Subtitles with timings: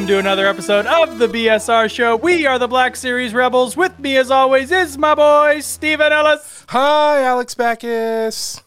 [0.00, 2.16] Welcome to another episode of the BSR Show.
[2.16, 3.76] We are the Black Series Rebels.
[3.76, 6.64] With me, as always, is my boy, Steven Ellis.
[6.70, 8.62] Hi, Alex Backus.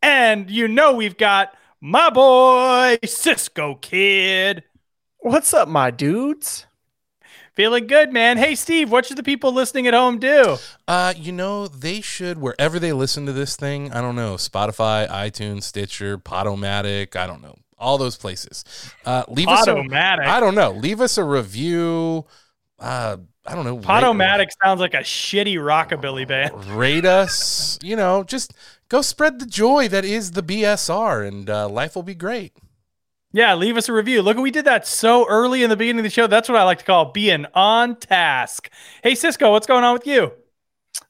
[0.00, 4.62] And you know we've got my boy, Cisco Kid.
[5.18, 6.66] What's up, my dudes?
[7.54, 8.38] Feeling good, man.
[8.38, 10.58] Hey, Steve, what should the people listening at home do?
[10.86, 13.90] Uh, you know, they should wherever they listen to this thing.
[13.90, 17.16] I don't know, Spotify, iTunes, Stitcher, Podomatic.
[17.16, 18.64] I don't know, all those places.
[19.04, 19.66] Uh, leave us.
[19.66, 19.72] A.
[19.72, 20.72] I don't know.
[20.72, 22.26] Leave us a review.
[22.78, 23.78] Uh, I don't know.
[23.78, 26.64] Podomatic sounds like a shitty rockabilly band.
[26.76, 27.78] Rate us.
[27.82, 28.52] You know, just
[28.88, 32.52] go spread the joy that is the BSR, and uh, life will be great.
[33.32, 34.22] Yeah, leave us a review.
[34.22, 36.26] Look, we did that so early in the beginning of the show.
[36.26, 38.70] That's what I like to call being on task.
[39.02, 40.32] Hey, Cisco, what's going on with you?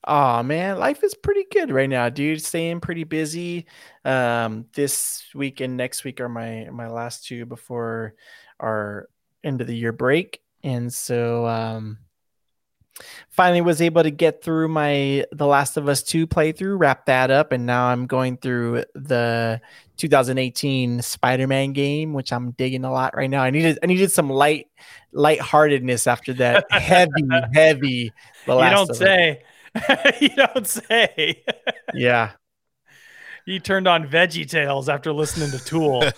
[0.04, 2.42] Aw, man, life is pretty good right now, dude.
[2.42, 3.66] Staying pretty busy.
[4.04, 8.14] Um, this week and next week are my my last two before
[8.58, 9.08] our
[9.44, 11.98] end of the year break, and so um,
[13.28, 17.30] finally was able to get through my The Last of Us two playthrough, wrap that
[17.30, 19.60] up, and now I'm going through the
[19.98, 23.42] 2018 Spider-Man game, which I'm digging a lot right now.
[23.42, 24.68] I needed I needed some light
[25.12, 27.10] lightheartedness after that heavy,
[27.52, 28.12] heavy.
[28.46, 28.98] The you don't Us.
[29.76, 30.14] Say.
[30.20, 31.44] you don't say.
[31.94, 32.32] Yeah.
[33.46, 36.00] He turned on Veggie Tales after listening to Tool.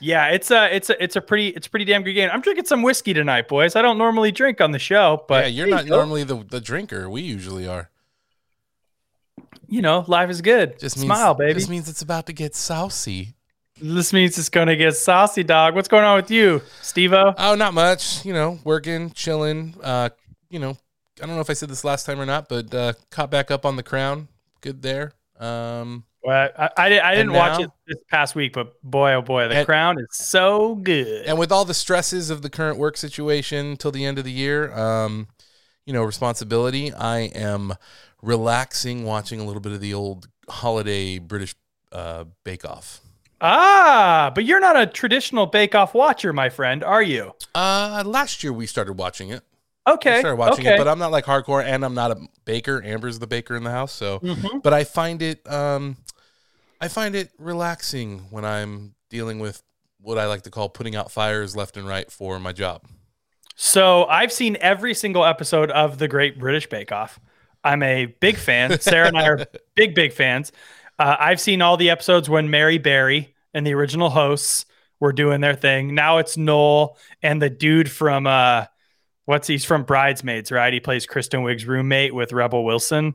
[0.00, 2.30] yeah, it's a it's a it's a pretty it's a pretty damn good game.
[2.32, 3.76] I'm drinking some whiskey tonight, boys.
[3.76, 7.10] I don't normally drink on the show, but yeah, you're not normally the, the drinker.
[7.10, 7.90] We usually are.
[9.68, 10.78] you know, life is good.
[10.78, 11.52] Just means, smile, baby.
[11.52, 13.34] Just means it's about to get saucy.
[13.80, 15.74] This means it's gonna get saucy, dog.
[15.74, 17.34] What's going on with you, Stevo?
[17.38, 18.24] Oh, not much.
[18.24, 19.74] You know, working, chilling.
[19.82, 20.10] Uh,
[20.50, 20.70] you know,
[21.22, 23.50] I don't know if I said this last time or not, but uh, caught back
[23.50, 24.28] up on the crown.
[24.60, 25.12] Good there.
[25.38, 29.46] Um, Well, I, I, I didn't watch it this past week, but boy, oh boy,
[29.48, 31.26] the And- crown is so good.
[31.26, 34.32] and with all the stresses of the current work situation till the end of the
[34.32, 35.28] year, um,
[35.86, 37.74] you know, responsibility, I am
[38.20, 41.54] relaxing, watching a little bit of the old holiday British
[41.92, 43.00] uh, Bake Off.
[43.40, 47.34] Ah, but you're not a traditional Bake Off watcher, my friend, are you?
[47.54, 49.42] Uh, last year we started watching it.
[49.86, 50.74] We Okay, started watching okay.
[50.74, 52.82] it, but I'm not like hardcore, and I'm not a baker.
[52.84, 54.20] Amber's the baker in the house, so.
[54.20, 54.62] Mhm.
[54.62, 55.96] But I find it, um,
[56.80, 59.62] I find it relaxing when I'm dealing with
[60.00, 62.82] what I like to call putting out fires left and right for my job.
[63.56, 67.18] So I've seen every single episode of the Great British Bake Off.
[67.64, 68.78] I'm a big fan.
[68.78, 70.52] Sarah and I are big, big fans.
[70.98, 74.66] Uh, I've seen all the episodes when Mary Berry and the original hosts
[75.00, 75.94] were doing their thing.
[75.94, 78.66] Now it's Noel and the dude from uh,
[79.26, 80.72] what's he's from Bridesmaids, right?
[80.72, 83.14] He plays Kristen Wiig's roommate with Rebel Wilson.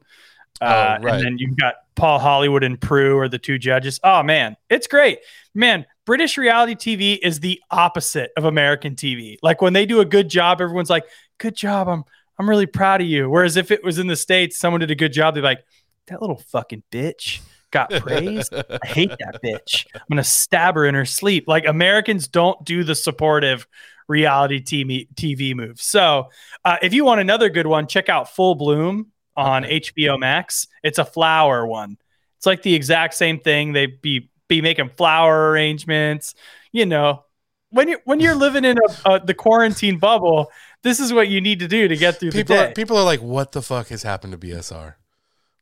[0.62, 1.16] Uh, Oh, right.
[1.16, 4.00] And then you've got Paul Hollywood and Prue are the two judges.
[4.04, 5.20] Oh man, it's great,
[5.54, 5.86] man.
[6.06, 9.38] British reality TV is the opposite of American TV.
[9.42, 11.06] Like when they do a good job, everyone's like,
[11.38, 12.04] "Good job, I'm
[12.38, 14.96] I'm really proud of you." Whereas if it was in the states, someone did a
[14.96, 15.64] good job, they're like,
[16.08, 17.42] "That little fucking bitch
[17.74, 18.50] got praise.
[18.54, 19.86] I hate that bitch.
[19.94, 23.68] I'm gonna stab her in her sleep." Like Americans don't do the supportive
[24.08, 25.84] reality TV TV moves.
[25.84, 26.30] So
[26.64, 30.68] uh, if you want another good one, check out Full Bloom on HBO Max.
[30.84, 31.98] It's a flower one.
[32.38, 33.74] It's like the exact same thing.
[33.74, 36.36] They be be making flower arrangements.
[36.72, 37.24] You know,
[37.70, 40.52] when you when you're living in a, a, the quarantine bubble,
[40.84, 42.74] this is what you need to do to get through People, the are, day.
[42.74, 44.96] people are like, "What the fuck has happened to BSR?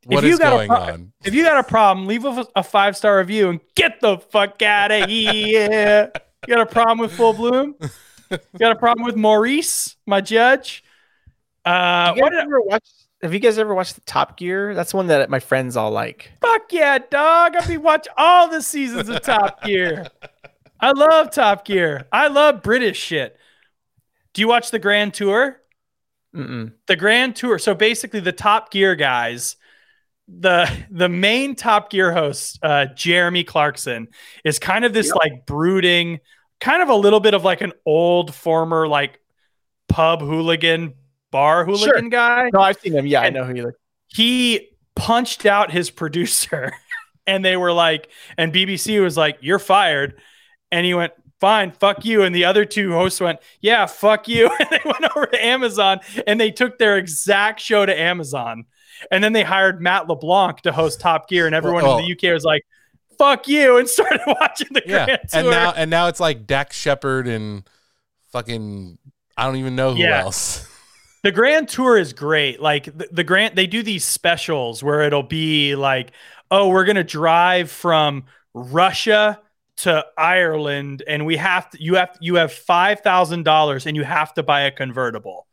[0.05, 2.45] What you is got a going pro- on?" if you got a problem, leave a,
[2.55, 6.11] a five star review and get the fuck out of here.
[6.47, 7.75] You got a problem with Full Bloom?
[8.31, 10.83] You got a problem with Maurice, my judge?
[11.65, 12.89] Uh, you what guys did, ever watch,
[13.21, 14.73] have you guys ever watched the Top Gear?
[14.73, 16.31] That's one that my friends all like.
[16.41, 17.55] Fuck yeah, dog.
[17.55, 20.07] I've been watching all the seasons of Top Gear.
[20.79, 22.07] I love Top Gear.
[22.11, 23.37] I love British shit.
[24.33, 25.61] Do you watch the Grand Tour?
[26.35, 26.73] Mm-mm.
[26.87, 27.59] The Grand Tour.
[27.59, 29.57] So basically, the Top Gear guys,
[30.39, 34.07] the the main Top Gear host, uh, Jeremy Clarkson,
[34.45, 35.15] is kind of this Yep.
[35.15, 36.19] like brooding,
[36.59, 39.19] kind of a little bit of like an old former like
[39.89, 40.93] pub hooligan,
[41.31, 43.05] bar hooligan guy No, I've seen him.
[43.05, 43.75] Yeah, I know who you look.
[44.07, 46.71] he punched out his producer
[47.27, 50.19] and they were like and bbc was like you're fired
[50.71, 54.49] and he went fine fuck you and the other two hosts went yeah fuck you
[54.59, 58.65] and they went over to amazon and they took their exact show to amazon
[59.09, 62.29] and then they hired matt leblanc to host top gear and everyone in the oh.
[62.29, 62.63] uk was like
[63.17, 66.45] fuck you and started watching the Yeah, grand tour and now and now it's like
[66.47, 67.63] Dax Shepard and
[68.31, 68.97] fucking
[69.37, 70.21] I don't even know who Yeah.
[70.23, 70.67] else.
[71.23, 72.59] The Grand Tour is great.
[72.59, 76.13] Like the, the Grand, they do these specials where it'll be like,
[76.49, 78.23] oh, we're gonna drive from
[78.55, 79.39] Russia
[79.77, 81.83] to Ireland, and we have to.
[81.83, 85.45] You have you have five thousand dollars, and you have to buy a convertible.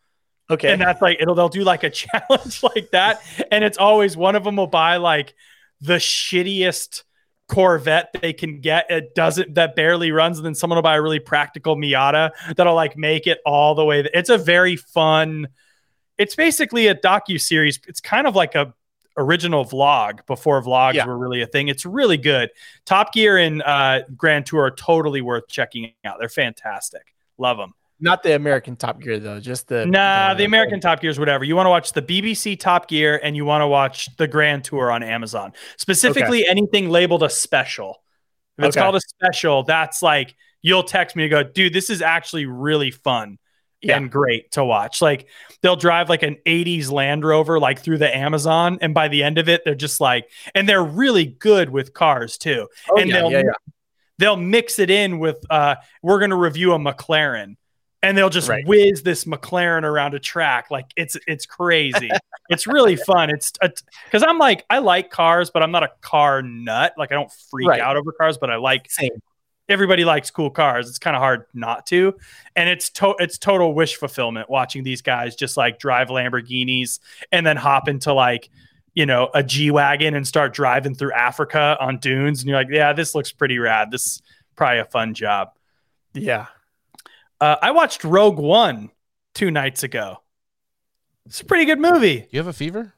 [0.51, 0.73] Okay.
[0.73, 4.37] And that's like it'll they'll do like a challenge like that, and it's always one
[4.37, 5.35] of them will buy like
[5.81, 7.05] the shittiest
[7.49, 8.91] Corvette they can get.
[8.91, 12.75] It doesn't that barely runs, and then someone will buy a really practical Miata that'll
[12.75, 14.09] like make it all the way.
[14.13, 15.49] It's a very fun.
[16.19, 17.79] It's basically a docu series.
[17.87, 18.75] It's kind of like a
[19.17, 21.07] original vlog before vlogs Yeah.
[21.07, 21.69] were really a thing.
[21.69, 22.51] It's really good.
[22.87, 26.19] Top Gear and uh, Grand Tour are totally worth checking out.
[26.21, 27.15] They're fantastic.
[27.37, 27.75] Love them.
[28.01, 31.45] Not the American Top Gear though, just the Nah, the American Top Gear is whatever.
[31.45, 34.63] You want to watch the BBC Top Gear and you want to watch the Grand
[34.65, 35.53] Tour on Amazon.
[35.77, 38.03] Specifically, anything labeled a special.
[38.57, 38.85] If it's Okay.
[38.85, 42.91] called a special, that's like you'll text me and go, dude, this is actually really
[42.93, 43.39] fun
[43.83, 43.97] Yeah.
[43.97, 45.01] and great to watch.
[45.03, 45.29] Like
[45.63, 49.39] they'll drive like an 80s Land Rover like through the Amazon, and by the end
[49.39, 52.69] of it, they're just like, and they're really good with cars too.
[52.91, 53.73] Oh, and yeah, they'll yeah, yeah.
[54.19, 57.57] they'll mix it in with uh we're going to review a McLaren
[58.03, 58.65] and they'll just Right.
[58.67, 62.11] whiz this McLaren around a track like it's it's crazy.
[62.49, 63.31] it's really fun.
[63.31, 63.53] It's
[64.11, 66.95] cuz I'm like I like cars but I'm not a car nut.
[66.97, 67.81] Like I don't freak Right.
[67.81, 69.11] out over cars but I like Same.
[69.69, 70.89] everybody likes cool cars.
[70.89, 72.15] It's kind of hard not to.
[72.57, 77.01] And it's to- it's total wish fulfillment watching these guys just like drive Lamborghinis
[77.33, 78.49] and then hop into like
[78.95, 82.41] you know a G wagon and start driving through Africa on dunes.
[82.41, 83.91] And you're like, yeah, this looks pretty rad.
[83.91, 84.23] This is
[84.57, 85.51] probably a fun job.
[86.15, 86.47] Yeah.
[87.41, 88.91] Uh, I watched Rogue One
[89.35, 90.23] two nights ago.
[91.27, 92.27] It's a pretty good movie.
[92.31, 92.95] You have a fever?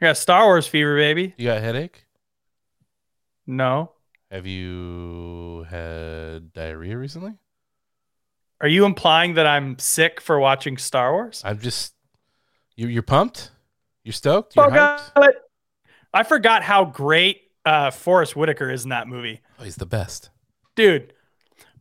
[0.00, 1.34] I got Star Wars fever, baby.
[1.36, 2.06] You got a headache?
[3.46, 3.92] No.
[4.30, 7.34] Have you had diarrhea recently?
[8.60, 11.42] Are you implying that I'm sick for watching Star Wars?
[11.44, 11.94] I'm just
[12.76, 13.50] you you're pumped?
[14.04, 14.56] You're stoked?
[14.56, 15.10] You're hyped?
[16.14, 19.40] I forgot how great uh, Forest Whitaker is in that movie.
[19.58, 20.30] Oh, he's the best.
[20.74, 21.12] Dude,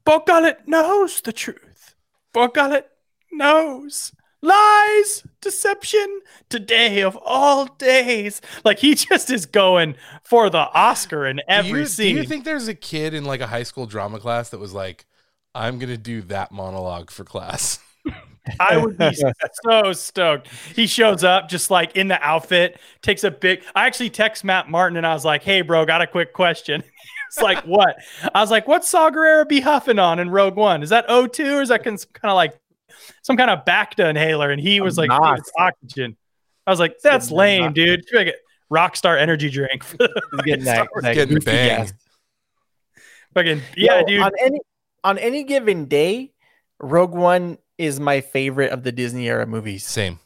[0.06, 1.96] Bor Gullet knows the truth.
[2.34, 2.90] Bor Gullet
[3.32, 4.14] knows.
[4.44, 8.42] Lies, deception, today of all days.
[8.66, 12.16] Like he just is going for the Oscar in every do you, scene.
[12.16, 14.74] Do you think there's a kid in like a high school drama class that was
[14.74, 15.06] like,
[15.54, 17.80] I'm gonna do that monologue for class?
[18.60, 19.12] I would be
[19.64, 20.50] so stoked.
[20.76, 23.64] He shows up just like in the outfit, takes a big.
[23.76, 26.84] I actually text Matt Martin and I was like, "Hey, bro, got a quick question."
[27.34, 27.96] It's like, "What?"
[28.36, 30.84] I was like, "What's Saw Gerrera be huffing on in Rogue One?
[30.84, 32.60] Is that O2 or is that kind of like
[33.22, 35.36] some kind of Bacta inhaler?" And he was like, Not.
[35.36, 36.18] "Dude, "It's oxygen."
[36.68, 37.74] I was like, "That's Said lame, not.
[37.74, 38.08] dude.
[38.08, 38.36] Should I get
[38.72, 41.94] Rockstar energy drink for the He's getting Star that, that Getting banged.
[43.34, 44.60] fucking yeah, Yo, dude." On any
[45.04, 46.32] on any given day,
[46.80, 49.86] Rogue One is my favorite of the Disney era movies.
[49.86, 50.20] Same.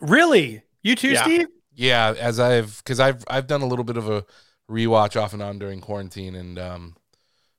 [0.00, 1.22] really, you too, Yeah.
[1.22, 1.46] Steve?
[1.74, 4.24] Yeah, as I've because I've I've done a little bit of a
[4.70, 6.96] rewatch off and on during quarantine, and um,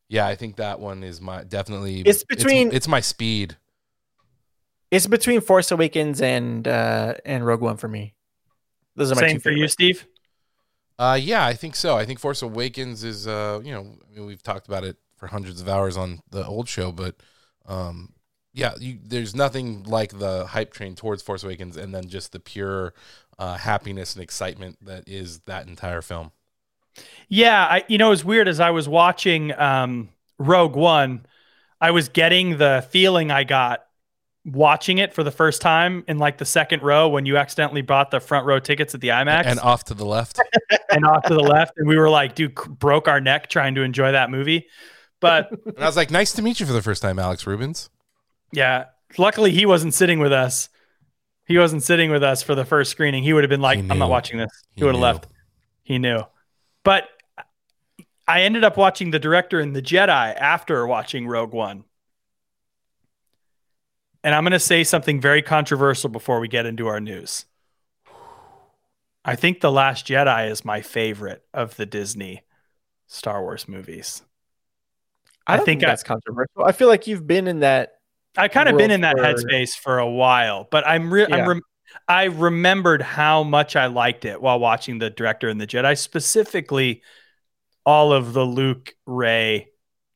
[0.07, 2.01] yeah, I think that one is my definitely.
[2.01, 3.57] It's between- it's, my speed.
[4.89, 8.13] It's between Force Awakens and uh and Rogue One for me.
[8.95, 9.67] Those are my Same two for you.
[9.67, 10.05] Steve.
[10.99, 11.97] Uh, yeah, I think so.
[11.97, 15.27] I think Force Awakens is uh, you know, I mean, we've talked about it for
[15.27, 17.15] hundreds of hours on the old show, but
[17.65, 18.13] um,
[18.53, 22.39] yeah, you, there's nothing like the hype train towards Force Awakens, and then just the
[22.39, 22.93] pure
[23.39, 26.31] uh, happiness and excitement that is that entire film.
[27.27, 31.25] Yeah, I you know it was weird as I was watching um Rogue One,
[31.79, 33.85] I was getting the feeling I got
[34.43, 38.09] watching it for the first time in like the second row when you accidentally bought
[38.09, 40.39] the front row tickets at the IMAX And and, off to the left,
[40.91, 43.81] and off to the left and we were like dude broke our neck trying to
[43.81, 44.67] enjoy that movie.
[45.19, 47.89] But and I was like, "Nice to meet you for the first time, Alex Rubens."
[48.51, 48.85] yeah,
[49.17, 50.69] luckily he wasn't sitting with us.
[51.45, 53.23] He wasn't sitting with us for the first screening.
[53.23, 55.27] He would have been like, "I'm not watching this." He, He would have left.
[55.83, 56.23] He knew.
[56.83, 57.07] But
[58.27, 61.83] I ended up watching the director and the Jedi after watching Rogue One.
[64.23, 67.45] And I'm going to say something very controversial before we get into our news.
[69.25, 72.43] I think The Last Jedi is my favorite of the Disney
[73.07, 74.21] Star Wars movies.
[75.45, 76.63] I, I think think, I- that's controversial.
[76.63, 77.93] I feel like you've been in that.
[78.37, 81.45] I've kind of been in that headspace for a while, but I'm re- I'm Yeah.
[82.07, 87.01] I remembered how much I liked it while watching the director and the Jedi, specifically
[87.85, 89.69] all of the Luke, Rey,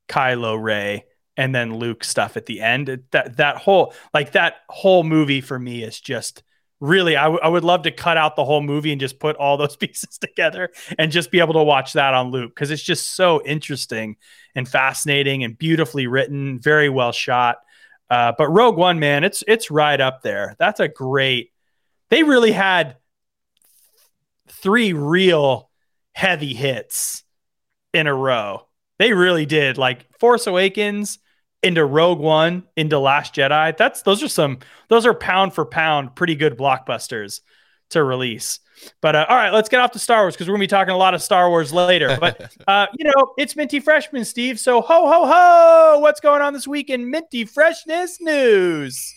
[0.08, 1.06] Kylo Ray,
[1.38, 3.04] and then Luke stuff at the end.
[3.12, 6.44] That that whole like that whole movie for me is just
[6.80, 9.36] really I, w- I would love to cut out the whole movie and just put
[9.38, 12.84] all those pieces together and just be able to watch that on loop because it's
[12.84, 14.18] just so interesting
[14.56, 17.58] and fascinating and beautifully written, very well shot.
[18.10, 20.56] Uh, but Rogue One, man, it's it's right up there.
[20.60, 21.52] That's a great.
[22.10, 22.98] They really had
[24.48, 25.70] three real
[26.14, 27.24] heavy hits
[27.94, 28.68] in a row.
[29.00, 29.78] They really did.
[29.78, 31.20] Like Force Awakens
[31.64, 33.76] into Rogue One into Last Jedi.
[33.76, 37.42] That's those are some those are pound for pound pretty good blockbusters
[37.90, 38.60] to release.
[39.02, 40.94] But uh, all right, let's get off to Star Wars because we're gonna be talking
[40.94, 42.18] a lot of Star Wars later.
[42.20, 44.60] But uh, you know, it's Minty Freshman, Steve.
[44.60, 46.00] So ho ho ho!
[46.00, 49.14] What's going on this week in Minty Freshness news?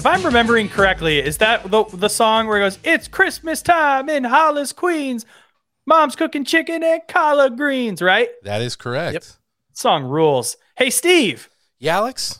[0.00, 4.08] If I'm remembering correctly, is that the, the song where it goes, It's Christmas time
[4.08, 5.26] in Hollis, Queens.
[5.84, 8.30] Mom's cooking chicken and collard greens, right?
[8.44, 9.12] That is correct.
[9.12, 9.24] Yep.
[9.74, 10.56] Song rules.
[10.78, 12.38] Hey, Steve, Yeah, Alex.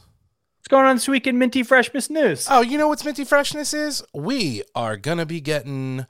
[0.58, 2.46] what's going on this week in Minty Freshness news?
[2.50, 4.02] Oh, you know what's minty freshness is?
[4.14, 6.06] We are gonna be getting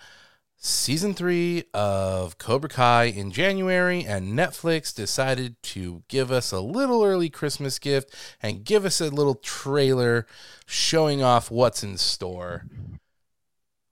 [0.62, 7.02] season three of Cobra Kai in January, and Netflix decided to give us a little
[7.02, 10.26] early Christmas gift and give us a little trailer
[10.66, 12.66] showing off what's in store.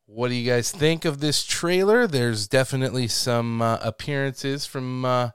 [0.05, 2.07] What do you guys think of this trailer?
[2.07, 5.31] There's definitely some uh, appearances from uh,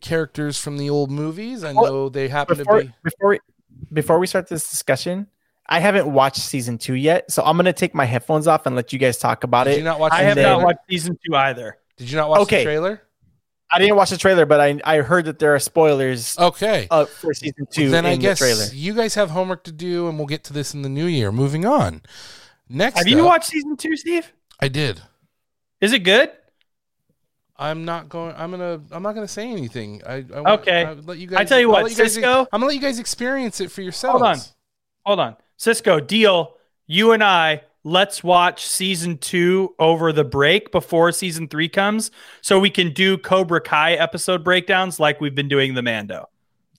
[0.00, 1.64] characters from the old movies.
[1.64, 2.92] I know they happen Before to be.
[3.02, 3.40] before we
[3.92, 5.26] before we start this discussion,
[5.72, 8.92] I haven't watched season two yet, so I'm gonna take my headphones off and let
[8.92, 9.78] you guys talk about Did it.
[9.78, 10.12] you not watch?
[10.12, 11.78] I have then- not watched season two either.
[11.96, 12.58] Did you not watch Okay.
[12.58, 13.02] the trailer?
[13.72, 16.88] I didn't watch the trailer, but I I heard that there are spoilers Okay.
[16.90, 18.64] uh, for season two then in I guess the trailer.
[18.72, 21.30] you guys have homework to do, and we'll get to this in the new year.
[21.30, 22.02] Moving on.
[22.68, 24.32] Next, Have you watched season two, Steve?
[24.60, 25.00] I did.
[25.80, 26.30] Is it good?
[27.56, 28.34] I'm not going.
[28.36, 28.80] I'm gonna.
[28.90, 30.02] I'm not gonna say anything.
[30.06, 30.84] I, I Okay.
[30.84, 31.40] I let you guys.
[31.40, 33.60] I tell you I'll what, let you guys- Cisco- I'm gonna let you guys experience
[33.60, 34.20] it for yourselves.
[34.20, 34.38] Hold on.
[35.06, 35.36] Hold on.
[35.64, 36.56] Cisco, deal.
[36.86, 42.58] You and I, let's watch season two over the break before season three comes so
[42.58, 46.30] we can do Cobra Kai episode breakdowns like we've been doing the Mando.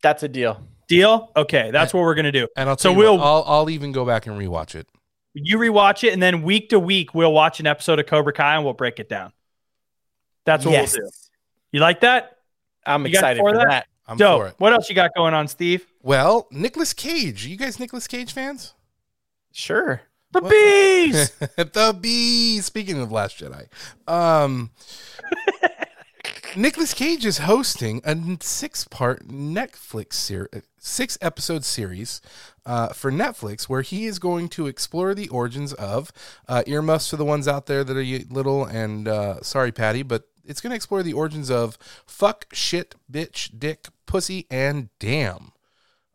[0.01, 0.65] That's a deal.
[0.88, 1.31] Deal?
[1.38, 2.47] Okay, that's what we're going to do.
[2.57, 3.43] And I'll So tell you what, we'll- I'll.
[3.45, 4.88] I'll even go back and rewatch it.
[5.35, 8.55] You rewatch it, and then week to week, we'll watch an episode of Cobra Kai
[8.55, 9.31] and we'll break it down.
[10.43, 11.13] That's what yes, we'll do.
[11.73, 12.35] You like that?
[12.83, 13.67] I'm You excited for for that?
[13.69, 13.88] that.
[14.11, 14.55] I'm for it.
[14.57, 15.85] What else you got going on, Steve?
[16.03, 17.45] Well, Nicolas Cage.
[17.45, 18.73] You guys, Nicolas Cage fans?
[19.53, 20.01] Sure.
[20.31, 20.49] The What?
[20.51, 21.29] bees.
[21.55, 22.59] the bee.
[22.59, 23.67] Speaking of Last Jedi,
[24.07, 24.71] um,
[26.55, 32.21] Nicolas Cage is hosting a six-part Netflix series, six-episode series
[32.65, 36.11] uh, for Netflix, where he is going to explore the origins of
[36.49, 38.65] uh, earmuffs for the ones out there that are little.
[38.65, 43.51] And uh, sorry, Patty, but it's going to explore the origins of fuck, shit, bitch,
[43.57, 45.51] dick, pussy, and damn.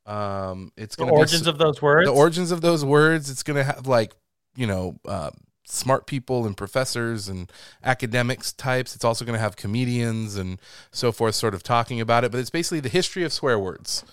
[0.06, 2.06] Um, it's the going to origins be, of those words.
[2.06, 3.28] the origins of those words.
[3.30, 4.12] It's going to have like
[4.54, 5.30] you know uh,
[5.64, 7.50] smart people and professors and
[7.82, 8.94] academics types.
[8.94, 10.60] It's also going to have comedians and
[10.92, 12.30] so forth, sort of talking about it.
[12.30, 14.04] But it's basically the history of swear words.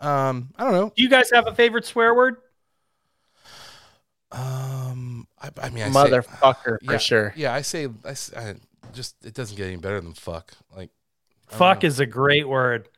[0.00, 0.92] Um, I don't know.
[0.96, 2.36] do you guys have a favorite swear word?
[4.32, 7.32] Um, I, I mean, I say- Motherfucker yeah, for sure.
[7.36, 8.54] Yeah, I say I, s- I
[8.96, 10.52] just it doesn't get any better than fuck.
[10.76, 10.90] Like
[11.48, 11.86] Fuck know.
[11.86, 12.88] is a great word.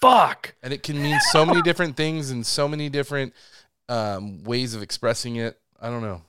[0.00, 0.54] Fuck.
[0.62, 3.32] and it can mean so many different things and so many different
[3.88, 5.58] um, ways of expressing it.
[5.80, 6.20] I don't know.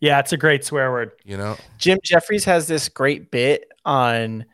[0.00, 1.12] Yeah, it's a great swear word.
[1.24, 1.56] You know.
[1.78, 4.44] Jim Jefferies has this great bit on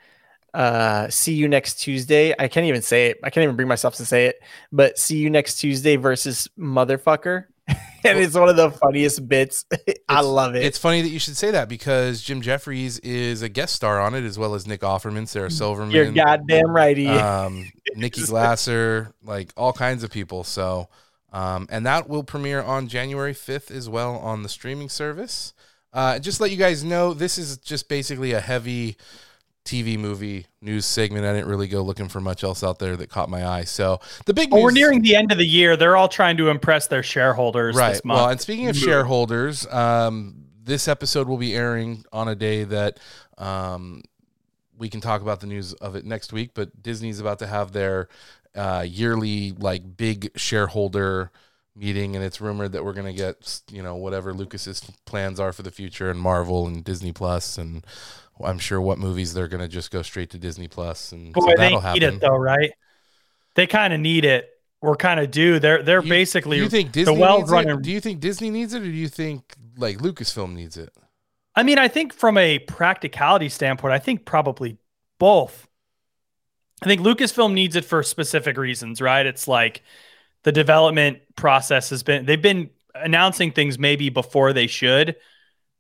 [0.55, 2.33] uh see you next Tuesday.
[2.39, 3.19] I can't even say it.
[3.25, 7.47] I can't even bring myself to say it, but see you next Tuesday versus motherfucker.
[8.05, 9.65] and it's one of the funniest bits.
[10.09, 10.65] I love it.
[10.65, 14.15] It's funny that you should say that because Jim Jefferies is a guest star on
[14.15, 16.99] it, as well as Nick Offerman, Sarah Silverman, You're goddamn right.
[17.07, 20.45] um, Nikki Glaser, like all kinds of people.
[20.45, 20.89] So,
[21.33, 25.55] um, and that will premiere on January 5th as well on the streaming service.
[25.93, 28.97] Uh, just let you guys know, this is just basically a heavy
[29.65, 31.25] TV movie news segment.
[31.25, 33.65] I didn't really go looking for much else out there that caught my eye.
[33.65, 35.77] So the big Well, news, we're nearing the end of the year.
[35.77, 37.93] They're all trying to impress their shareholders right.
[37.93, 38.19] this month.
[38.19, 42.99] Well, and speaking of shareholders, um, this episode will be airing on a day that
[43.39, 44.03] um,
[44.77, 46.51] we can talk about the news of it next week.
[46.55, 48.09] But Disney's about to have their
[48.55, 51.31] uh, yearly like big shareholder
[51.77, 55.53] meeting, and it's rumored that we're going to get you know whatever Lucas's plans are
[55.53, 57.85] for the future, and Marvel and Disney Plus, and
[58.43, 61.41] I'm sure what movies they're going to just go straight to Disney Plus, and Boy,
[61.41, 62.17] so they that'll need happen.
[62.17, 62.73] it though, right?
[63.55, 64.49] They kind of need it,
[64.83, 65.59] We're kind of do.
[65.61, 66.57] They're they're You- basically.
[66.59, 67.83] Do you think Disney well needs running- it?
[67.83, 70.93] Do you think Disney needs it, or do you think like Lucasfilm needs it?
[71.57, 74.77] I mean, I think from a practicality standpoint, I think probably
[75.19, 75.69] both.
[76.83, 79.25] I think Lucasfilm needs it for specific reasons, right?
[79.25, 79.83] It's like
[80.43, 85.17] the development process has been they've been announcing things maybe before they should,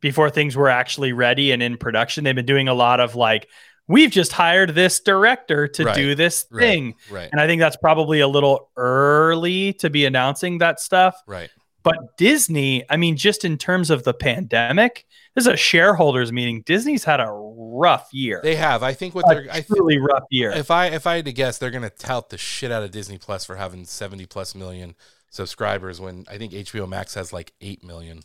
[0.04, 2.24] before things were actually ready and in production.
[2.24, 3.48] They've been doing a lot of like,
[3.88, 6.96] we've just hired this director to Right, do this thing.
[7.10, 7.30] Right.
[7.32, 11.16] And I think that's probably a little early to be announcing that stuff.
[11.26, 11.48] Right.
[11.82, 16.60] But Disney, I mean, just in terms of the pandemic, this is a shareholders meeting.
[16.66, 18.40] Disney's had a rough year.
[18.42, 18.82] They have.
[18.82, 19.46] I think what a they're.
[19.50, 20.50] I truly rough year.
[20.50, 23.16] if I if I had to guess, they're gonna tout the shit out of Disney
[23.16, 24.96] Plus for having seventy plus million
[25.30, 28.20] subscribers when I think HBO Max has like eight million.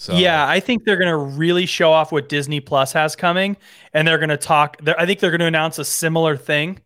[0.00, 3.56] So Yeah, I think they're going to really show off what Disney Plus has coming,
[3.92, 4.76] and they're going to talk.
[4.96, 6.78] I think they're going to announce a similar thing,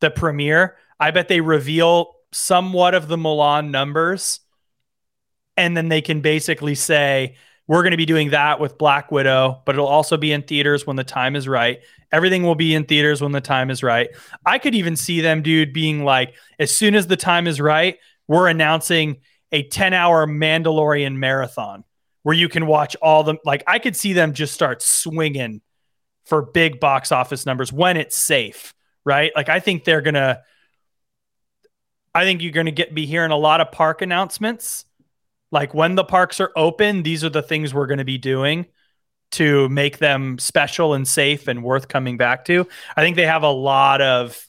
[0.00, 0.76] the premiere.
[0.98, 4.40] I bet they reveal somewhat of the Mulan numbers,
[5.56, 7.36] and then they can basically say
[7.68, 10.84] we're going to be doing that with Black Widow, but it'll also be in theaters
[10.84, 11.78] when the time is right.
[12.10, 14.08] Everything will be in theaters when the time is right.
[14.44, 17.96] I could even see them, dude, being like, as soon as the time is right,
[18.26, 19.18] we're announcing
[19.52, 21.84] a 10 hour Mandalorian marathon
[22.22, 25.60] where you can watch all the like I could see them just start swinging
[26.24, 28.74] for big box office numbers when it's safe,
[29.04, 29.32] right?
[29.34, 30.40] Like I think they're going to
[32.14, 34.84] I think you're going to get be hearing a lot of park announcements.
[35.52, 38.66] Like when the parks are open, these are the things we're going to be doing
[39.32, 42.66] to make them special and safe and worth coming back to.
[42.96, 44.46] I think they have a lot of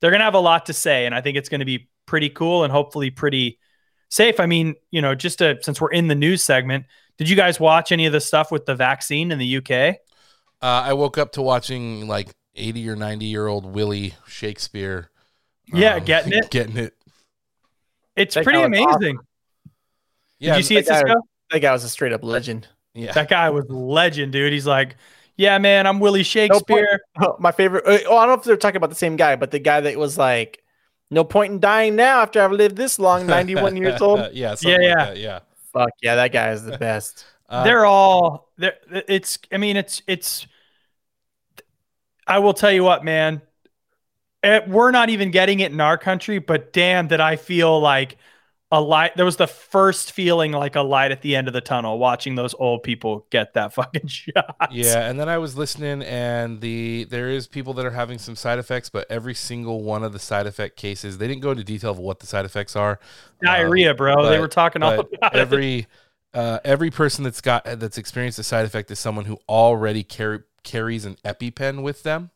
[0.00, 1.88] they're going to have a lot to say and I think it's going to be
[2.06, 3.58] pretty cool and hopefully pretty
[4.08, 4.40] safe.
[4.40, 6.86] I mean, you know, just to, since we're in the news segment,
[7.18, 9.96] did you guys watch any of the stuff with the vaccine in the UK?
[10.62, 15.10] Uh, I woke up to watching like eighty or ninety year old Willie Shakespeare.
[15.72, 16.50] Yeah, getting it.
[16.50, 16.94] Getting it.
[18.14, 18.96] It's That pretty guy was awesome.
[19.02, 19.18] amazing.
[20.38, 20.52] Yeah.
[20.52, 21.20] did you see it, that guy- Cisco?
[21.52, 22.68] That guy was a straight up legend.
[22.94, 23.12] Yeah.
[23.12, 24.52] That guy was legend, dude.
[24.52, 24.96] He's like,
[25.36, 27.00] yeah, man, I'm Willie Shakespeare.
[27.20, 27.84] Oh, my favorite.
[27.86, 29.80] uh, Oh, I don't know if they're talking about the same guy, but the guy
[29.82, 30.62] that was like,
[31.10, 34.54] "No point in dying now after I've lived this long, 91 years old." yeah.
[34.54, 35.04] something Yeah, like yeah.
[35.04, 35.38] that, yeah.
[35.72, 37.24] Fuck yeah, that guy is the best.
[37.48, 40.48] Uh, they're all they're, it's i mean it's it's
[42.26, 43.40] i will tell you what man
[44.42, 48.16] it, we're not even getting it in our country but damn did i feel like
[48.72, 51.60] a light there was the first feeling like a light at the end of the
[51.60, 56.02] tunnel watching those old people get that fucking shot Yeah, and then I was listening,
[56.02, 60.02] and the there is people that are having some side effects, but every single one
[60.02, 62.74] of the side effect cases, they didn't go into detail of what the side effects
[62.74, 62.98] are.
[63.42, 65.86] diarrhea bro they were talking all But about it every
[66.34, 70.40] uh, every person that's got that's experienced a side effect is someone who already carry,
[70.64, 72.30] carries an EpiPen with them.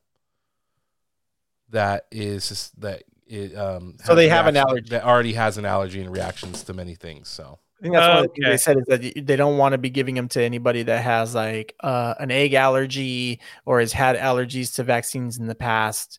[1.69, 3.55] That is just that it.
[3.57, 4.91] Um, So they have an allergy.
[4.91, 7.29] That already has an allergy and reactions to many things.
[7.29, 8.51] So I think that's one of the things Okay.
[8.53, 11.35] they said is that they don't want to be giving them to anybody that has
[11.35, 16.19] like uh, an egg allergy or has had allergies to vaccines in the past.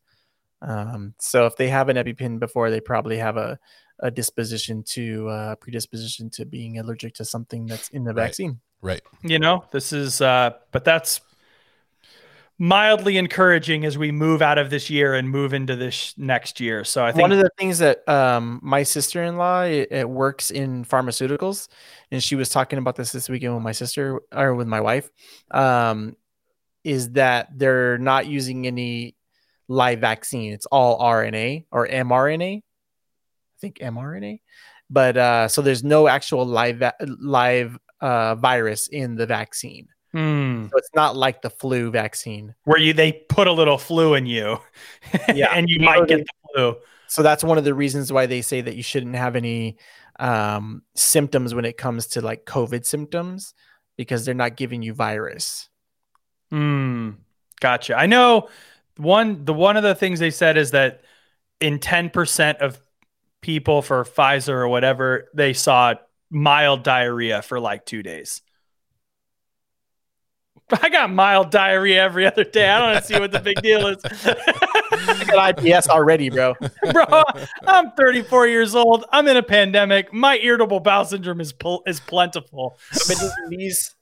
[0.62, 3.60] Um, so if they have an EpiPen before, they probably have a,
[4.00, 8.26] a disposition to uh, predisposition to being allergic to something that's in the Right.
[8.26, 8.60] vaccine.
[8.82, 11.22] right, you know this is uh but that's
[12.62, 16.84] mildly encouraging as we move out of this year and move into this next year
[16.84, 20.52] so i think One of the things that um, my sister in law it, works
[20.52, 21.70] in pharmaceuticals,
[22.12, 25.10] and she was talking about this this weekend with my sister or with my wife,
[25.50, 26.16] um,
[26.84, 29.16] is that they're not using any
[29.68, 30.54] live vaccine.
[30.54, 32.58] It's all RNA or mRNA.
[32.60, 34.40] I think mRNA,
[34.88, 39.88] but uh, so there's no actual live live uh, virus in the vaccine.
[40.14, 40.68] Hmm.
[40.72, 42.54] So it's not like the flu vaccine.
[42.66, 44.60] where you they put a little flu in you
[45.34, 45.52] Yeah.
[45.54, 46.76] and you might get they- the flu
[47.08, 49.78] so that's one of the reasons why they say that you shouldn't have any
[50.20, 53.54] um, symptoms when it comes to like COVID symptoms
[53.98, 55.70] because they're not giving you virus.
[56.50, 57.12] Hmm.
[57.62, 58.50] gotcha i know
[58.98, 61.02] one the one of the things they said is that
[61.62, 62.80] in 10% of
[63.42, 65.94] people for pfizer or whatever they saw
[66.30, 68.42] mild diarrhea for like two days
[70.82, 72.70] I got mild diarrhea every other day.
[72.70, 74.00] I don't see what the big deal is.
[74.04, 76.54] I got IBS already, bro.
[76.92, 77.06] Bro,
[77.66, 79.06] I'm 34 years old.
[79.12, 80.14] I'm in a pandemic.
[80.14, 82.78] My irritable bowel syndrome is pl- is plentiful.
[82.94, 83.96] I've been eating these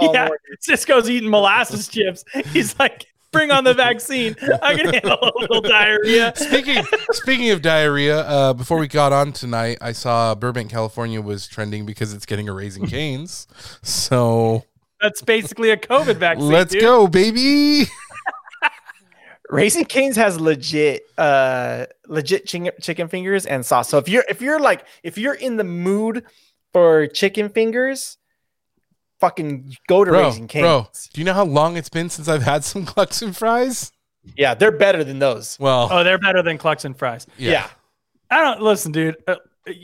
[0.00, 0.28] Yeah.
[0.60, 2.24] Cisco's eating molasses chips.
[2.52, 4.34] He's like, bring on the vaccine.
[4.62, 6.32] I can handle a little diarrhea.
[6.36, 11.46] speaking speaking of diarrhea, uh, before we got on tonight, I saw Burbank, California was
[11.46, 13.46] trending because it's getting a Raising Cane's.
[13.82, 14.64] So
[15.04, 16.48] That's basically a COVID vaccine.
[16.48, 16.80] let's dude.
[16.80, 17.84] go, baby.
[19.50, 23.90] Raising Cane's has legit, uh, legit chicken chicken fingers and sauce.
[23.90, 26.24] So if you're if you're like if you're in the mood
[26.72, 28.16] for chicken fingers,
[29.20, 30.62] fucking go to Bro, Raising Cane's.
[30.62, 33.92] bro, do you know how long it's been since I've had some Clucks and fries?
[34.36, 35.58] Yeah, they're better than those.
[35.60, 37.26] Well, Oh, they're better than Clucks and fries.
[37.36, 37.50] yeah.
[37.50, 37.70] yeah.
[38.30, 39.16] I don't listen, dude.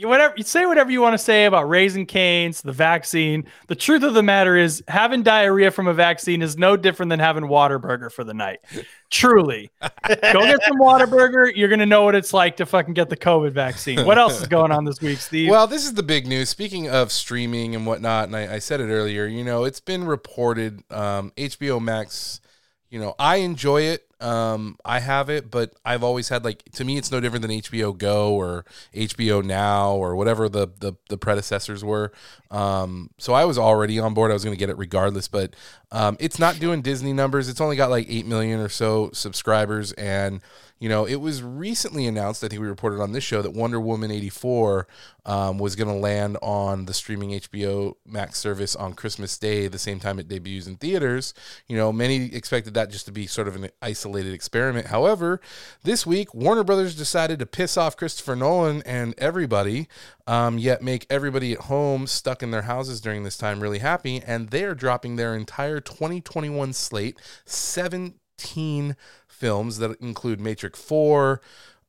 [0.03, 4.03] Whatever you say whatever you want to say about raising canes the vaccine the truth
[4.03, 8.11] of the matter is having diarrhea from a vaccine is no different than having Whataburger
[8.11, 8.59] for the night
[9.09, 13.17] truly go get some Whataburger you're gonna know what it's like to fucking get the
[13.17, 16.27] covid vaccine what else is going on this week steve Well, this is the big
[16.27, 16.49] news.
[16.49, 20.03] Speaking of streaming and whatnot, and I, I said it earlier, you know, it's been
[20.05, 22.39] reported um, HBO Max,
[22.89, 24.05] you know, I enjoy it.
[24.21, 27.51] Um, I have it, but I've always had like to me, it's no different than
[27.51, 32.11] HBO Go or HBO Now or whatever the the, the predecessors were.
[32.51, 34.31] Um, so I was already on board.
[34.31, 35.55] I was going to get it regardless, but
[35.91, 37.49] um, it's not doing Disney numbers.
[37.49, 40.41] It's only got like eight million or so subscribers, and
[40.79, 42.43] you know, it was recently announced.
[42.43, 44.87] I think we reported on this show that Wonder Woman eighty four
[45.25, 49.77] um, was going to land on the streaming HBO Max service on Christmas Day, the
[49.77, 51.33] same time it debuts in theaters.
[51.67, 54.87] You know, many expected that just to be sort of an isolated experiment.
[54.87, 55.39] However,
[55.83, 59.87] this week Warner Brothers decided to piss off Christopher Nolan and everybody,
[60.25, 64.21] um, yet make everybody at home stuck in their houses during this time really happy,
[64.25, 68.95] and they are dropping their entire 2021 slate, 17
[69.27, 71.41] films that include Matrix 4,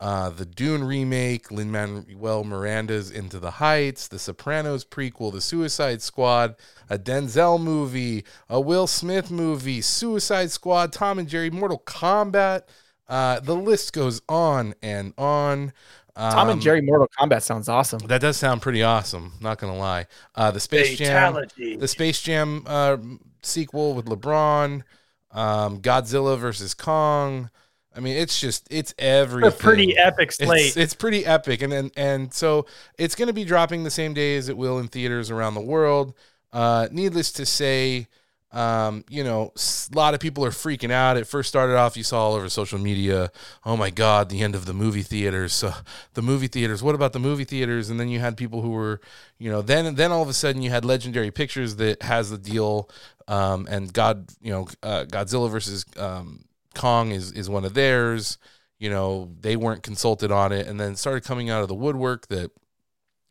[0.02, 6.02] uh, the Dune remake, Lin Manuel Miranda's Into the Heights, the Sopranos prequel, the Suicide
[6.02, 6.56] Squad,
[6.90, 12.62] a Denzel movie, a Will Smith movie, Suicide Squad, Tom and Jerry, Mortal Kombat.
[13.08, 15.72] Uh, the list goes on and on.
[16.16, 18.00] Tom and Um, Jerry Mortal Kombat sounds awesome.
[18.08, 19.34] That does sound pretty awesome.
[19.40, 20.06] Not gonna lie.
[20.34, 22.96] Uh, the Space Jam, the Space Jam uh,
[23.42, 24.82] sequel with LeBron,
[25.30, 27.50] um, Godzilla versus Kong.
[27.94, 29.48] I mean, it's just it's everything.
[29.48, 32.66] a pretty epic slate It's, it's pretty epic, and and and so
[32.98, 35.60] it's going to be dropping the same day as it will in theaters around the
[35.60, 36.14] world.
[36.52, 38.06] Uh, needless to say,
[38.52, 41.16] um, you know, a lot of people are freaking out.
[41.16, 43.32] It first started off, you saw all over social media,
[43.64, 45.54] oh my God, the end of the movie theaters.
[45.54, 45.72] So
[46.14, 47.88] the movie theaters, what about the movie theaters?
[47.88, 49.00] And then you had people who were,
[49.38, 52.38] you know, then then all of a sudden you had Legendary Pictures that has the
[52.38, 52.90] deal,
[53.26, 58.38] um, and God, you know, uh, Godzilla versus um, Kong is is one of theirs.
[58.78, 62.26] You know, they weren't consulted on it, and then started coming out of the woodwork
[62.28, 62.50] that,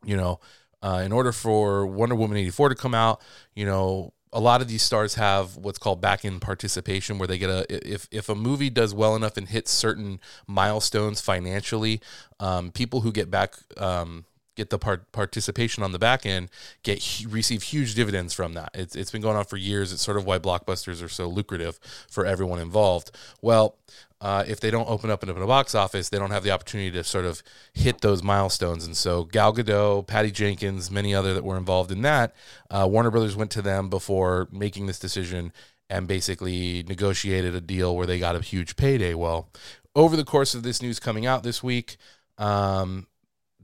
[0.05, 0.39] you know,
[0.81, 3.21] uh, in order for Wonder Woman eighty four to come out,
[3.53, 7.37] you know, a lot of these stars have what's called back end participation, where they
[7.37, 11.99] get a if if a movie does well enough and hits certain milestones financially,
[12.39, 13.55] um, people who get back.
[13.75, 14.25] Um,
[14.55, 16.49] get the part- participation on the back end
[16.83, 18.69] get receive huge dividends from that.
[18.73, 19.93] It's, it's been going on for years.
[19.93, 23.11] It's sort of why blockbusters are so lucrative for everyone involved.
[23.41, 23.77] Well
[24.19, 26.91] uh, if they don't open up into a box office they don't have the opportunity
[26.91, 27.41] to sort of
[27.73, 28.85] hit those milestones.
[28.85, 32.35] And so gal gadot patty jenkins many other that were involved in that
[32.69, 35.53] uh, warner brothers went to them before making this decision
[35.89, 39.13] and basically negotiated a deal where they got a huge payday.
[39.13, 39.49] Well
[39.95, 41.97] over the course of this news coming out this week
[42.37, 43.07] um,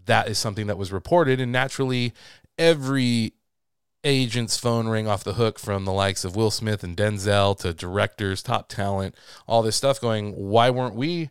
[0.07, 2.13] that is something that was reported and naturally
[2.57, 3.33] every
[4.03, 7.73] agent's phone rang off the hook from the likes of Will Smith and Denzel to
[7.73, 9.15] directors, top talent,
[9.47, 11.29] all this stuff going, why weren't we,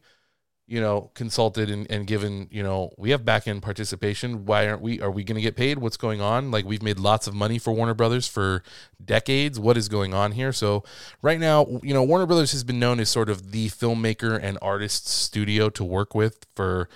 [0.69, 4.45] you know, consulted and, and given, you know, we have back end participation.
[4.47, 5.79] Why aren't we, are we going to get paid?
[5.79, 6.51] What's going on?
[6.51, 8.65] Like we've made lots of money for Warner Brothers for
[9.03, 9.61] decades.
[9.61, 10.53] What is going on here?
[10.53, 10.83] So
[11.23, 14.59] right now, you know, Warner Brothers has been known as sort of the filmmaker and
[14.61, 16.89] artist studio to work with for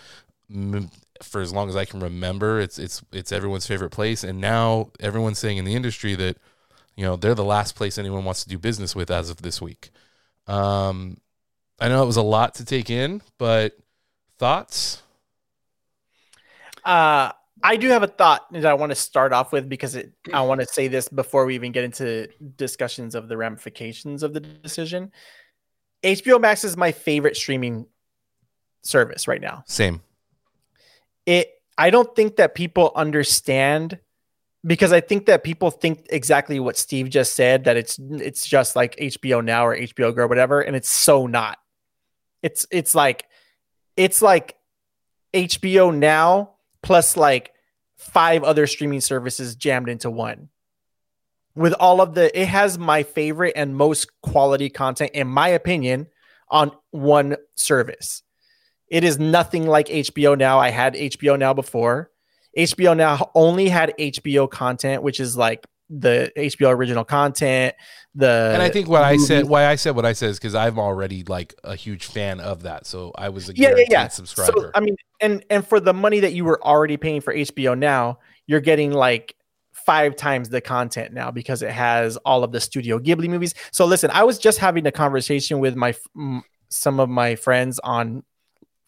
[1.22, 2.60] for as long as I can remember.
[2.60, 6.36] It's it's it's everyone's favorite place, and now everyone's saying in the industry that
[6.96, 9.60] you know they're the last place anyone wants to do business with as of this
[9.60, 9.90] week.
[10.46, 11.18] Um,
[11.78, 13.78] I know it was a lot to take in, but
[14.38, 15.02] thoughts?
[16.84, 20.12] Uh, I do have a thought that I want to start off with because it,
[20.32, 24.32] I want to say this before we even get into discussions of the ramifications of
[24.32, 25.12] the decision.
[26.02, 27.86] HBO Max is my favorite streaming
[28.82, 29.62] service right now.
[29.66, 30.00] Same.
[31.30, 34.00] It I don't think that people understand
[34.66, 38.74] because I think that people think exactly what Steve just said that it's it's just
[38.74, 41.58] like HBO Now or HBO Go or whatever and it's so not.
[42.42, 43.26] It's it's like
[43.96, 44.56] it's like
[45.32, 47.52] HBO Now plus like
[47.96, 50.48] five other streaming services jammed into one.
[51.54, 56.08] With all of the it has my favorite and most quality content in my opinion
[56.48, 58.24] on one service.
[58.90, 60.58] It is nothing like HBO Now.
[60.58, 62.10] I had HBO Now before.
[62.58, 67.74] HBO Now only had HBO content, which is like the HBO original content.
[68.14, 70.54] The and I think what I said, why I said what I said is because
[70.54, 74.08] I'm already like a huge fan of that, so I was a yeah, yeah, yeah.
[74.08, 74.52] subscriber.
[74.52, 77.78] So I mean, and and for the money that you were already paying for HBO
[77.78, 79.36] Now, you're getting like
[79.72, 83.54] five times the content now because it has all of the Studio Ghibli movies.
[83.70, 85.94] So listen, I was just having a conversation with my
[86.68, 88.24] some of my friends on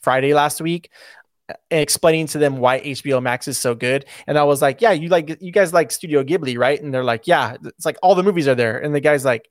[0.03, 0.91] Friday last week
[1.49, 4.05] uh, explaining to them why HBO Max is so good.
[4.27, 6.81] And I was like, yeah, you like you guys like Studio Ghibli, right?
[6.81, 8.79] And they're like, yeah, it's like all the movies are there.
[8.79, 9.49] And the guy's like,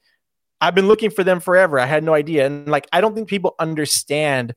[0.61, 1.79] I've been looking for them forever.
[1.79, 2.45] I had no idea.
[2.45, 4.53] And like, I don't think people understand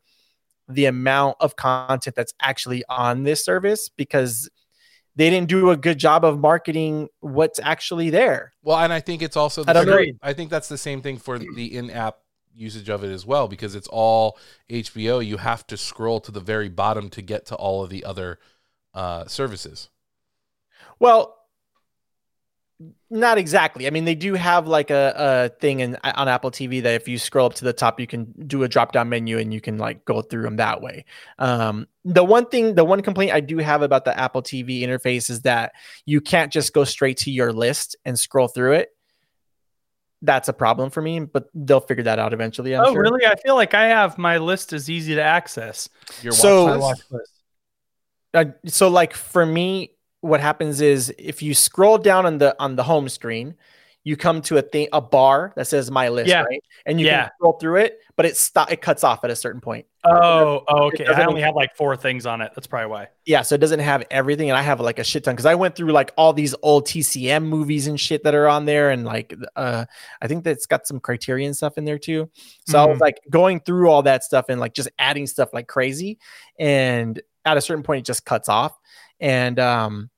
[0.68, 4.48] the amount of content that's actually on this service because
[5.16, 8.52] they didn't do a good job of marketing what's actually there.
[8.62, 10.04] Well, and I think it's also I don't the, know.
[10.22, 12.16] I think that's the same thing for the in-app
[12.54, 14.38] usage of it as well because it's all
[14.70, 15.24] HBO.
[15.24, 18.38] You have to scroll to the very bottom to get to all of the other
[18.94, 19.90] uh, services.
[20.98, 21.36] Well,
[23.08, 23.86] not exactly.
[23.86, 27.06] I mean, they do have like a, a thing in on Apple TV that if
[27.06, 29.60] you scroll up to the top, you can do a drop down menu and you
[29.60, 31.04] can like go through them that way.
[31.38, 35.30] Um, the one thing, the one complaint I do have about the Apple TV interface
[35.30, 35.72] is that
[36.04, 38.93] you can't just go straight to your list and scroll through it.
[40.24, 42.74] That's a problem for me, but they'll figure that out eventually.
[42.74, 43.02] I'm oh, sure.
[43.02, 43.26] really?
[43.26, 45.88] I feel like I have my list is easy to access.
[46.22, 47.12] Your So- watch list?
[47.12, 47.30] list.
[48.32, 52.74] Uh, so like for me what happens is if you scroll down on the on
[52.74, 53.54] the home screen
[54.06, 56.42] you come to a thing a bar that says my list Yeah.
[56.42, 57.22] right and you Yeah.
[57.22, 60.62] can scroll through it but it stop it cuts off at a certain point Oh,
[60.68, 61.06] oh, okay.
[61.06, 62.52] I only have like four things on it.
[62.54, 63.08] That's probably why.
[63.24, 65.54] yeah so it doesn't have everything and i have like a shit ton because i
[65.54, 69.04] went through like all these old tcm movies and shit that are on there and
[69.06, 69.86] like uh
[70.20, 72.28] i think that's got some criterion stuff in there too
[72.66, 73.00] so i was Mhm.
[73.00, 76.18] like going through all that stuff and like just adding stuff like crazy
[76.58, 78.78] and at a certain point it just cuts off
[79.20, 80.10] and um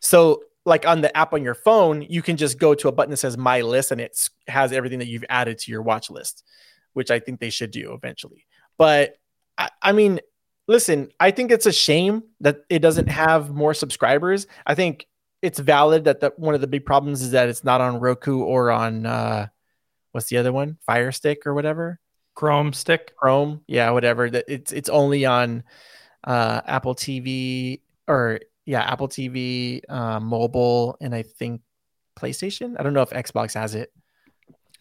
[0.00, 3.10] so like on the app on your phone you can just go to a button
[3.10, 6.44] that says my list and it has everything that you've added to your watch list
[6.92, 8.46] which i think they should do eventually.
[8.78, 9.16] But
[9.58, 10.20] i, I mean
[10.68, 14.46] listen i think it's a shame that it doesn't have more subscribers.
[14.66, 15.06] I think
[15.42, 18.40] it's valid that the, one of the big problems is that it's not on roku
[18.40, 19.46] or on uh
[20.12, 20.78] what's the other one?
[20.86, 22.00] Fire stick or whatever?
[22.34, 23.14] Chrome stick.
[23.16, 24.30] Chrome, yeah, whatever.
[24.30, 25.62] That it's it's only on
[26.24, 31.62] uh, Apple TV or yeah, Apple TV, uh, mobile, and I think
[32.16, 32.76] PlayStation.
[32.78, 33.92] I don't know if Xbox has it.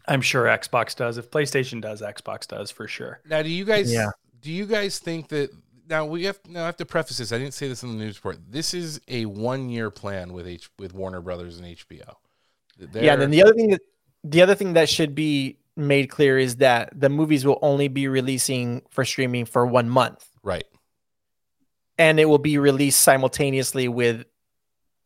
[0.07, 1.17] I'm sure Xbox does.
[1.17, 3.21] If PlayStation does, Xbox does for sure.
[3.29, 3.91] Now, do you guys?
[3.91, 4.09] Yeah.
[4.41, 5.51] Do you guys think that?
[5.89, 6.39] Now we have.
[6.47, 7.31] Now I have to preface this.
[7.31, 8.37] I didn't say this in the news report.
[8.49, 12.15] This is a one-year plan with H with Warner Brothers and HBO.
[12.93, 13.81] yeah, and then the other thing that
[14.23, 18.07] the other thing that should be made clear is that the movies will only be
[18.07, 20.65] releasing for streaming for one month, right.
[21.99, 24.25] And it will be released simultaneously with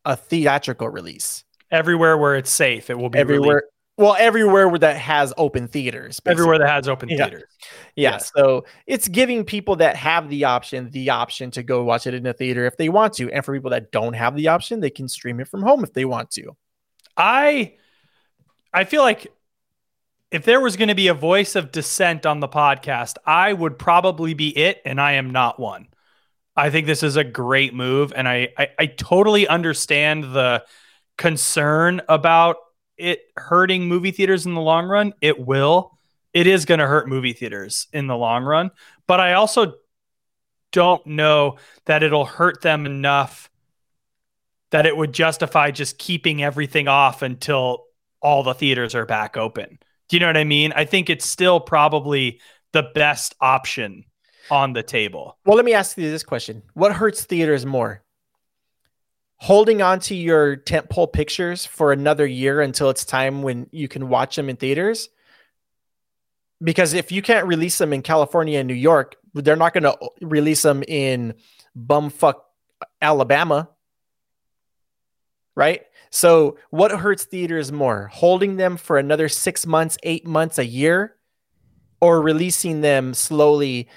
[0.05, 3.55] a theatrical release Everywhere where it's safe, it will be everywhere.
[3.55, 3.67] released.
[3.97, 6.19] Well, everywhere where that has open theaters.
[6.19, 6.31] basically.
[6.43, 7.17] Everywhere that has open Yeah.
[7.17, 7.43] theaters.
[7.95, 8.17] Yeah, Yeah.
[8.17, 12.25] so it's giving people that have the option the option to go watch it in
[12.27, 14.89] a theater if they want to, and for people that don't have the option, they
[14.89, 16.55] can stream it from home if they want to.
[17.17, 17.73] I
[18.73, 19.27] I feel like
[20.31, 23.77] if there was going to be a voice of dissent on the podcast, I would
[23.77, 25.87] probably be it, and I am not one.
[26.55, 30.63] I think this is a great move, and I I, I totally understand the
[31.17, 32.57] concern about
[32.97, 35.13] it hurting movie theaters in the long run.
[35.21, 35.97] It will.
[36.33, 38.71] It is going to hurt movie theaters in the long run,
[39.07, 39.73] but I also
[40.71, 43.49] don't know that it'll hurt them enough
[44.71, 47.85] that it would justify just keeping everything off until
[48.21, 49.77] all the theaters are back open.
[50.09, 50.73] Do you know what I mean?
[50.75, 54.05] I think it's still probably the best option
[54.49, 55.37] on the table.
[55.45, 58.03] Well, let me ask you this question: What hurts theaters more?
[59.37, 64.07] Holding on to your tentpole pictures for another year until it's time when you can
[64.07, 65.09] watch them in theaters?
[66.63, 69.97] Because if you can't release them in California and New York, they're not going to
[70.21, 71.33] release them in
[71.77, 72.35] bumfuck
[73.01, 73.69] Alabama,
[75.55, 75.81] right?
[76.09, 78.07] So, what hurts theaters more?
[78.13, 81.15] Holding them for another six months, eight months, a year,
[81.99, 83.89] or releasing them slowly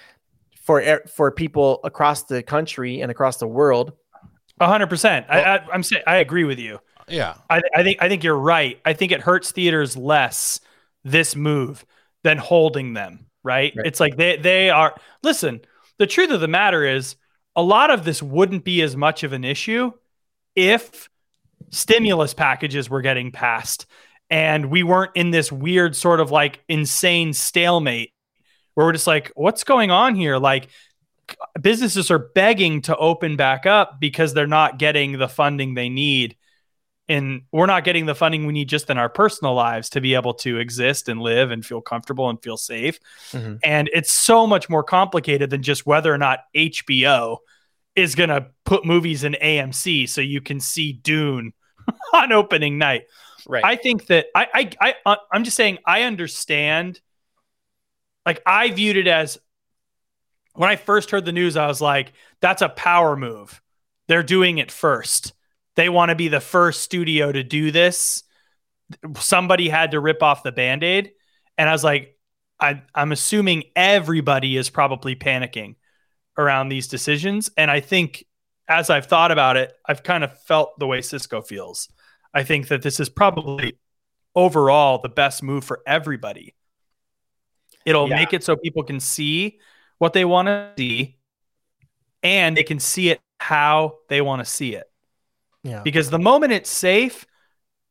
[0.66, 3.92] for for people across the country and across the world?
[4.60, 5.26] A hundred percent.
[5.28, 6.80] I, I, I'm saying I agree with you.
[7.08, 7.34] Yeah.
[7.48, 8.80] I, I think I think you're right.
[8.84, 10.60] I think it hurts theaters less
[11.04, 11.86] this move
[12.24, 13.26] than holding them.
[13.44, 13.72] Right?
[13.76, 13.86] Right.
[13.86, 14.96] It's like they they are.
[15.22, 15.60] Listen,
[15.98, 17.14] the truth of the matter is,
[17.54, 19.92] a lot of this wouldn't be as much of an issue
[20.56, 21.08] if
[21.70, 23.86] stimulus packages were getting passed
[24.30, 28.12] and we weren't in this weird sort of like insane stalemate
[28.76, 30.36] where we're just like, what's going on here?
[30.36, 30.68] Like
[31.60, 36.36] businesses are begging to open back up because they're not getting the funding they need.
[37.08, 40.14] And we're not getting the funding we need just in our personal lives to be
[40.14, 43.00] able to exist and live and feel comfortable and feel safe.
[43.32, 43.60] Mhm.
[43.64, 47.38] And it's so much more complicated than just whether or not HBO
[47.94, 51.54] is going to put movies in AMC so you can see Dune
[52.12, 53.04] on opening night.
[53.48, 53.64] Right.
[53.64, 57.00] I think that I, I, I, uh, I'm just saying I understand.
[58.26, 59.38] Like I viewed it as
[60.54, 63.62] when I first heard the news, I was like, that's a power move.
[64.08, 65.32] They're doing it first.
[65.76, 68.24] They want to be the first studio to do this.
[69.18, 71.12] Somebody had to rip off the band aid.
[71.58, 72.18] And I was like,
[72.58, 75.76] I, I'm assuming everybody is probably panicking
[76.38, 77.50] around these decisions.
[77.56, 78.24] And I think
[78.68, 81.88] as I've thought about it, I've kind of felt the way Cisco feels.
[82.34, 83.78] I think that this is probably
[84.34, 86.55] overall the best move for everybody.
[87.86, 88.16] It'll yeah.
[88.16, 89.58] make it so people can see
[89.98, 91.16] what they want to see
[92.22, 94.90] and they can see it how they want to see it.
[95.62, 95.82] Yeah.
[95.82, 97.26] Because the moment it's safe,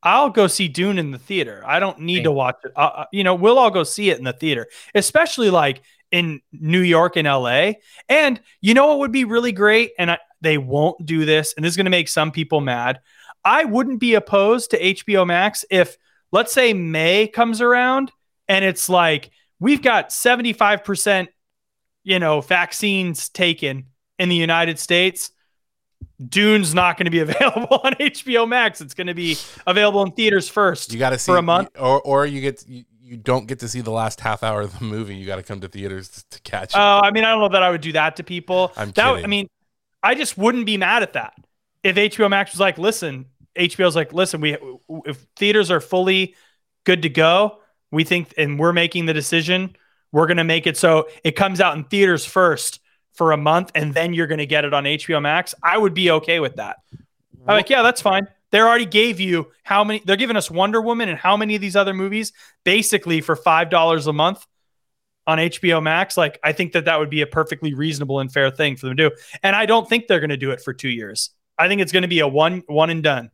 [0.03, 1.63] I'll go see Dune in the theater.
[1.65, 2.71] I don't need to watch it.
[2.75, 5.81] Uh, uh, you know, we'll all go see it in the theater, especially like
[6.11, 7.73] in New York and LA.
[8.07, 9.91] And you know what would be really great?
[9.97, 11.53] And I, they won't do this.
[11.55, 12.99] And this is going to make some people mad.
[13.43, 15.97] I wouldn't be opposed to HBO Max if,
[16.31, 18.11] let's say, May comes around
[18.47, 19.31] and it's like,
[19.65, 21.27] we've got 75%,
[22.03, 23.87] you know, vaccines taken
[24.19, 25.31] in the United States.
[26.23, 28.79] Dune's not going to be available on HBO Max.
[28.79, 30.93] It's going to be available in theaters first.
[30.93, 33.57] You got to see for a month, or or you get you, you don't get
[33.59, 35.15] to see the last half hour of the movie.
[35.15, 36.77] You got to come to theaters to, catch it.
[36.77, 38.71] Oh, I mean, I don't know that I would do that to people.
[38.77, 39.25] I'm that, kidding.
[39.25, 39.47] I mean,
[40.03, 41.33] I just wouldn't be mad at that
[41.83, 43.25] if HBO Max was like, listen,
[43.57, 44.57] HBO's like, listen, we
[45.05, 46.35] if theaters are fully
[46.83, 49.75] good to go, we think, and we're making the decision,
[50.11, 52.79] we're going to make it so it comes out in theaters first
[53.13, 55.93] for a month and then you're going to get it on HBO Max, I would
[55.93, 56.77] be okay with that.
[57.47, 58.27] I'm like, yeah, that's fine.
[58.51, 60.01] They already gave you how many?
[60.05, 62.31] They're giving us Wonder Woman and how many of these other movies
[62.63, 64.45] basically for five dollars a month
[65.27, 66.17] on HBO Max.
[66.17, 68.97] Like, I think that that would be a perfectly reasonable and fair thing for them
[68.97, 69.15] to do.
[69.43, 71.31] And I don't think they're going to do it for two years.
[71.57, 73.31] I think it's going to be a one one and done.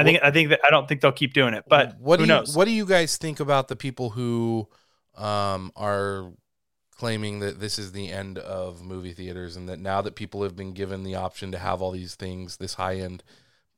[0.00, 1.64] I think I think that I don't think they'll keep doing it.
[1.68, 2.56] But what who do you, knows?
[2.56, 4.68] What do you guys think about the people who
[5.16, 6.32] um, are
[6.96, 10.54] claiming that this is the end of movie theaters and that now that people have
[10.54, 13.22] been given the option to have all these things, this high end,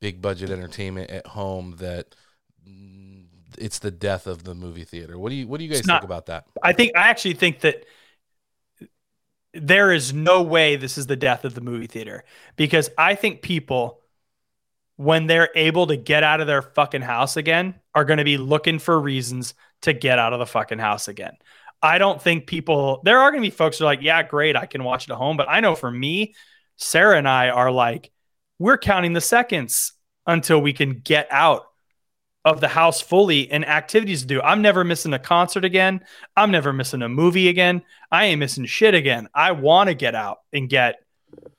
[0.01, 2.15] big budget entertainment at home, that
[3.57, 5.17] it's the death of the movie theater.
[5.17, 6.45] What do you What do you guys It's think about that?
[6.61, 7.85] I think I actually think that
[9.53, 12.23] there is no way this is the death of the movie theater
[12.55, 14.02] because I think people
[15.03, 18.37] when they're able to get out of their fucking house again are going to be
[18.37, 21.33] looking for reasons to get out of the fucking house again.
[21.81, 24.55] I don't think people there are going to be folks who are like, "Yeah, great,
[24.55, 26.35] I can watch it at home," but I know for me,
[26.77, 28.11] Sarah and I are like
[28.57, 29.93] we're counting the seconds
[30.25, 31.63] until we can get out
[32.45, 34.41] of the house fully and activities to do.
[34.41, 36.01] I'm never missing a concert again.
[36.35, 37.83] I'm never missing a movie again.
[38.11, 39.27] I ain't missing shit again.
[39.33, 41.02] I want to get out and get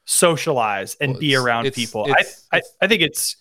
[0.05, 2.05] socialize and Well, be around it's- people.
[2.07, 3.37] it's- I, I I think it's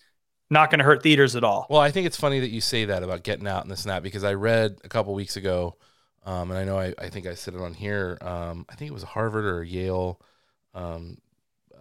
[0.50, 1.66] not going to hurt theaters at all.
[1.70, 3.92] Well, I think it's funny that you say that about getting out and this and
[3.92, 5.78] that because I read a couple weeks ago,
[6.26, 8.18] um, and I know I, I think I said it on here.
[8.22, 10.22] Um, I think it was a Harvard or Yale
[10.76, 11.18] um,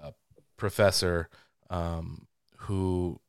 [0.03, 0.13] uh,
[0.57, 1.29] professor
[1.71, 3.21] um, who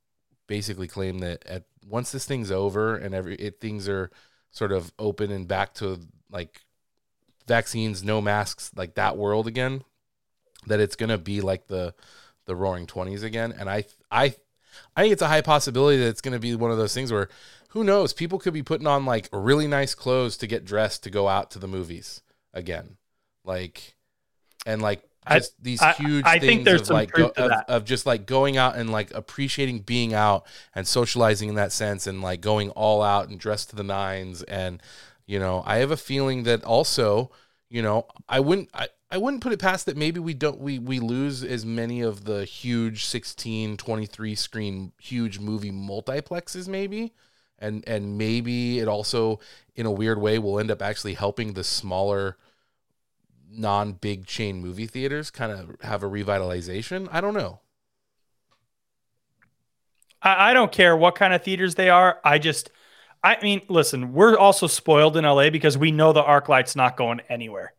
[0.48, 4.10] basically claimed that at once this thing's over and every it, things are
[4.52, 6.00] sort of open and back to
[6.32, 6.62] like
[7.48, 9.84] vaccines, no masks, like that world again,
[10.68, 11.94] that it's gonna be like the
[12.46, 13.54] the Roaring Twenties again.
[13.58, 14.36] And I I
[14.96, 17.12] I think it's a high possibility that it's going to be one of those things
[17.12, 17.30] where
[17.70, 21.10] who knows, people could be putting on like really nice clothes to get dressed to
[21.10, 22.22] go out to the movies
[22.54, 22.98] again.
[23.44, 23.96] Like
[24.66, 27.52] and like I- just these I- huge I things think there's of like go, of,
[27.68, 30.46] of just like going out and like appreciating being out
[30.76, 34.44] and socializing in that sense and like going all out and dressed to the nines
[34.44, 34.82] and
[35.26, 37.32] you know, I have a feeling that also,
[37.70, 40.80] you know, I wouldn't I, I wouldn't put it past that maybe we don't we
[40.80, 47.14] we lose as many of the huge 16 23 screen huge movie multiplexes maybe
[47.60, 49.40] and and maybe it also
[49.76, 52.38] in a weird way will end up actually helping the smaller
[53.52, 57.60] non big chain movie theaters kind of have a revitalization i don't know
[60.24, 62.20] I, I don't care what kind of theaters they are.
[62.24, 62.72] I just,
[63.24, 67.20] I mean, listen, we're also spoiled in LA because we know the ArcLight's not going
[67.30, 67.74] anywhere.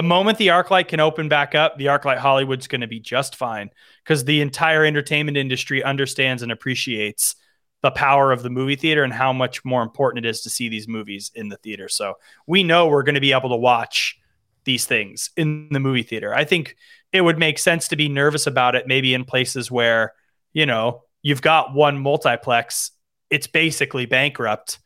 [0.00, 3.36] The moment the ArcLight can open back up, the ArcLight Hollywood's going to be just
[3.36, 3.68] fine
[4.02, 7.36] because the entire entertainment industry understands and appreciates
[7.82, 10.70] the power of the movie theater and how much more important it is to see
[10.70, 11.86] these movies in the theater.
[11.86, 12.14] So
[12.46, 14.18] we know we're going to be able to watch
[14.64, 16.34] these things in the movie theater.
[16.34, 16.76] I think
[17.12, 20.14] it would make sense to be nervous about it maybe in places where,
[20.54, 22.92] you know, you've got one multiplex,
[23.28, 24.78] it's basically bankrupt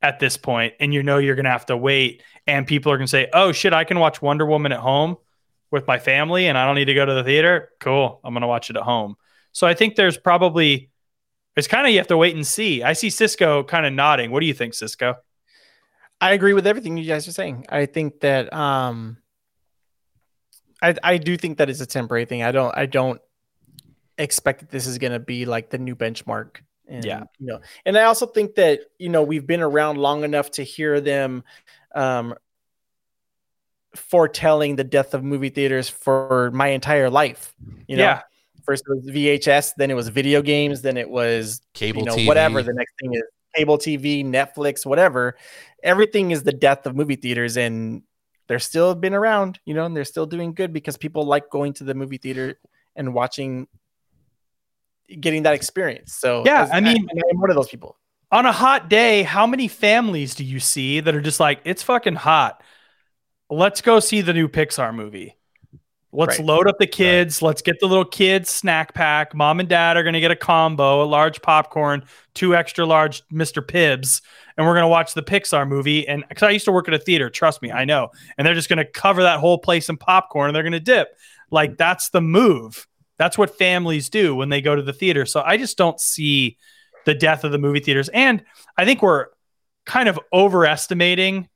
[0.00, 2.22] at this point, and you know you're going to have to wait.
[2.46, 5.16] And people are going to say, oh shit, I can watch Wonder Woman at home
[5.70, 7.70] with my family and I don't need to go to the theater.
[7.80, 8.20] Cool.
[8.24, 9.16] I'm going to watch it at home.
[9.52, 10.90] So I think there's probably,
[11.56, 12.82] it's kind of you have to wait and see.
[12.82, 14.30] I see Cisco kind of nodding.
[14.30, 15.16] What do you think, Cisco?
[16.20, 17.66] I agree with everything you guys are saying.
[17.68, 19.18] I think that um
[20.82, 22.42] I I do think that it's a temporary thing.
[22.42, 23.20] I don't I don't
[24.16, 26.58] expect that this is going to be like the new benchmark.
[26.88, 27.24] And, Yeah.
[27.38, 30.62] you know, and I also think that you know we've been around long enough to
[30.62, 31.44] hear them
[31.94, 32.34] um,
[33.94, 37.54] foretelling the death of movie theaters for my entire life.
[37.86, 38.22] You know, Yeah.
[38.64, 42.16] first it was VHS, then it was video games, then it was Cable you know
[42.16, 42.26] TV.
[42.26, 42.62] whatever.
[42.62, 43.22] The next thing is
[43.54, 45.36] cable TV, Netflix, whatever.
[45.82, 48.02] Everything is the death of movie theaters, and
[48.46, 49.58] they're still been around.
[49.64, 52.58] You know, and they're still doing good because people like going to the movie theater
[52.96, 53.68] and watching,
[55.20, 56.14] getting that experience.
[56.14, 57.96] So Yeah, as- I mean- and I'm one of those people.
[58.30, 61.82] on a hot day, how many families do you see that are just like, it's
[61.82, 62.62] fucking hot?
[63.50, 65.34] Let's go see the new Pixar movie.
[66.12, 66.46] Let's Right.
[66.46, 67.42] load up the kids.
[67.42, 69.34] Let's get the little kids snack pack.
[69.34, 72.02] Mom and dad are going to get a combo, a large popcorn,
[72.34, 73.66] two extra large Mr.
[73.66, 74.22] Pibbs,
[74.56, 76.08] and we're going to watch the Pixar movie.
[76.08, 78.08] And because I used to work at a theater, trust me, I know.
[78.36, 80.80] And they're just going to cover that whole place in popcorn and they're going to
[80.80, 81.08] dip.
[81.50, 81.78] Like mm.
[81.78, 82.86] that's the move.
[83.18, 85.26] That's what families do when they go to the theater.
[85.26, 86.56] So I just don't see
[87.04, 88.08] the death of the movie theaters.
[88.10, 88.44] And
[88.76, 89.26] I think we're
[89.86, 91.48] kind of overestimating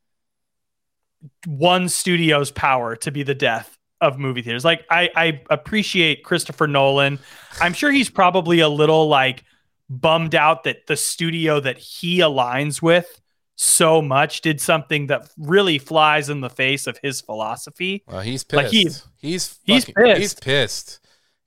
[1.46, 4.64] one studio's power to be the death of movie theaters.
[4.64, 7.18] Like I, I appreciate Christopher Nolan.
[7.60, 9.44] I'm sure he's probably a little like
[9.88, 13.20] bummed out that the studio that he aligns with
[13.54, 18.02] so much did something that really flies in the face of his philosophy.
[18.08, 18.62] Well, he's pissed.
[18.64, 19.48] Like, he's he's
[19.84, 20.42] fucking- He's pissed.
[20.42, 21.01] pissed.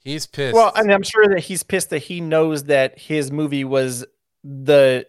[0.05, 0.53] He's pissed.
[0.53, 4.05] Well, and I'm sure that he's pissed that he knows that his movie was
[4.43, 5.07] the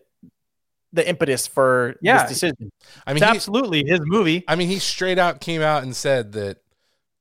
[0.93, 2.23] the impetus for Yeah.
[2.23, 2.73] this decision.
[3.07, 4.43] I mean, It's he, absolutely his movie.
[4.49, 6.63] I mean, he straight out came out and said that,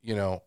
[0.01, 0.41] you know,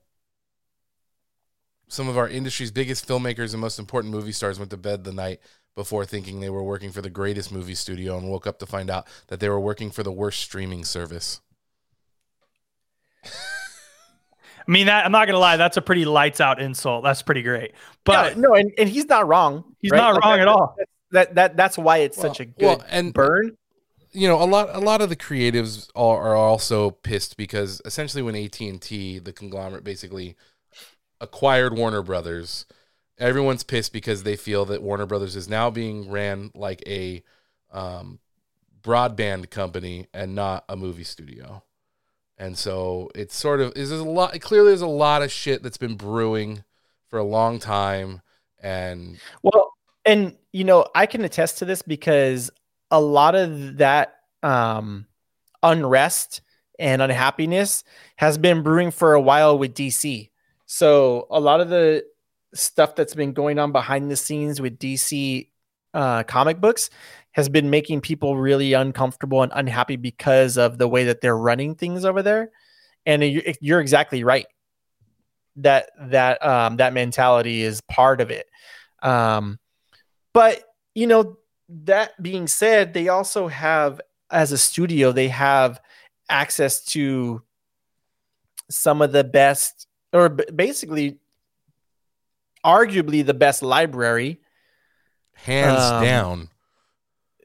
[1.89, 5.12] some of our industry's biggest filmmakers and most important movie stars went to bed the
[5.12, 5.41] night
[5.74, 8.89] before thinking they were working for the greatest movie studio and woke up to find
[8.89, 11.43] out that they were working for the worst streaming service.
[14.68, 17.02] I mean, that I'm not gonna lie, that's a pretty lights out insult.
[17.02, 17.72] That's pretty great.
[18.04, 19.64] But no, no, and, and he's not wrong.
[19.80, 19.98] He's right?
[19.98, 20.76] not Like, wrong that- at all.
[21.10, 23.56] That that that's why it's Well- such a good well, and- burn.
[24.12, 28.22] you know a lot a lot of the creatives are, are also pissed because essentially
[28.22, 30.36] when AT&T the conglomerate basically
[31.20, 32.64] acquired Warner Brothers
[33.18, 37.22] everyone's pissed because they feel that Warner Brothers is now being ran like a
[37.70, 38.18] um,
[38.82, 41.62] broadband company and not a movie studio
[42.39, 45.62] and so it's sort of is there's a lot clearly there's a lot of shit
[45.62, 46.64] that's been brewing
[47.09, 48.22] for a long time
[48.61, 49.72] and Well,
[50.05, 52.51] and you know, I can attest to this because
[52.91, 55.07] a lot of that um
[55.62, 56.41] unrest
[56.78, 57.82] and unhappiness
[58.16, 60.30] has been brewing for a while with DC.
[60.66, 62.05] So a lot of the
[62.55, 65.49] stuff that's been going on behind the scenes with DC
[65.95, 66.91] uh, comic books
[67.33, 71.74] has been making people really uncomfortable and unhappy because of the way that they're running
[71.74, 72.51] things over there.
[73.07, 74.47] And you- you're exactly right.
[75.57, 78.47] That that um, that mentality is part of it.
[79.03, 79.59] Um,
[80.33, 80.62] but
[80.95, 84.01] you know, that being said, they also have,
[84.31, 85.81] as a studio, they have
[86.29, 87.43] access to
[88.70, 91.18] some of the best, or basically,
[92.64, 94.41] arguably the best library,
[95.35, 96.49] hands Um, down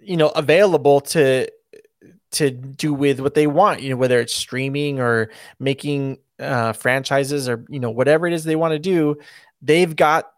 [0.05, 1.49] you know, available to
[2.31, 3.81] to do with what they want.
[3.81, 5.29] You know, whether it's streaming or
[5.59, 9.17] making uh, franchises or you know whatever it is they want to do,
[9.61, 10.31] they've got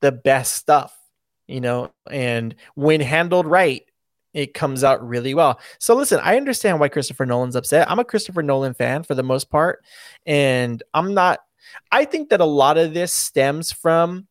[0.00, 0.96] the best stuff.
[1.48, 3.82] You know, and when handled right,
[4.32, 5.58] it comes out really well.
[5.78, 7.90] So listen, I understand why Christopher Nolan's upset.
[7.90, 9.84] I'm a Christopher Nolan fan for the most part,
[10.26, 11.40] and I'm not.
[11.90, 14.26] I think that a lot of this stems from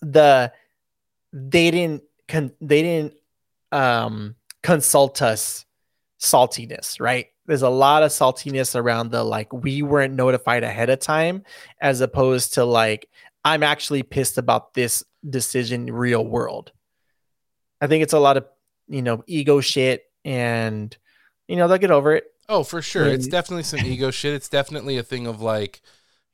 [0.00, 0.52] the
[1.32, 3.14] they didn't con- they didn't
[3.72, 5.66] um consult us
[6.20, 7.26] saltiness, right?
[7.46, 11.42] There's a lot of saltiness around the like we weren't notified ahead of time
[11.80, 13.08] as opposed to like
[13.44, 16.70] I'm actually pissed about this decision real world.
[17.80, 18.46] I think it's a lot of,
[18.86, 20.96] you know, ego shit and
[21.48, 22.24] you know, they'll get over it.
[22.48, 23.06] Oh, for sure.
[23.06, 24.34] It's definitely some ego shit.
[24.34, 25.82] It's definitely a thing of like,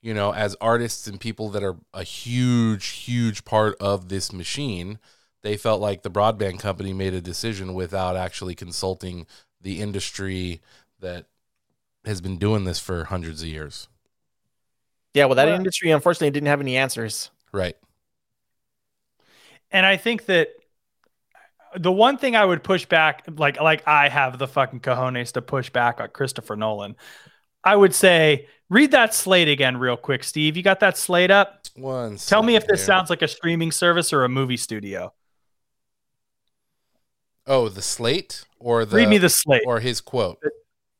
[0.03, 4.99] you know, as artists and people that are a huge, huge part of this machine,
[5.43, 9.27] they felt like the broadband company made a decision without actually consulting
[9.61, 10.61] the industry
[11.01, 11.27] that
[12.05, 13.89] has been doing this for hundreds of years.
[15.15, 17.31] Yeah, well that Well- industry unfortunately didn't have any answers.
[17.53, 17.77] Right.
[19.71, 20.49] and I think that
[21.77, 25.43] the one thing I would push back, like like I have the fucking cojones to
[25.43, 26.97] push back on Christopher Nolan.
[27.63, 30.57] I would say read that slate again real quick, Steve.
[30.57, 31.67] You got that slate up?
[31.77, 32.87] One Tell me if this here.
[32.87, 35.13] sounds like a streaming service or a movie studio.
[37.49, 39.63] Oh, the slate or the read me the slate.
[39.67, 40.39] or his quote.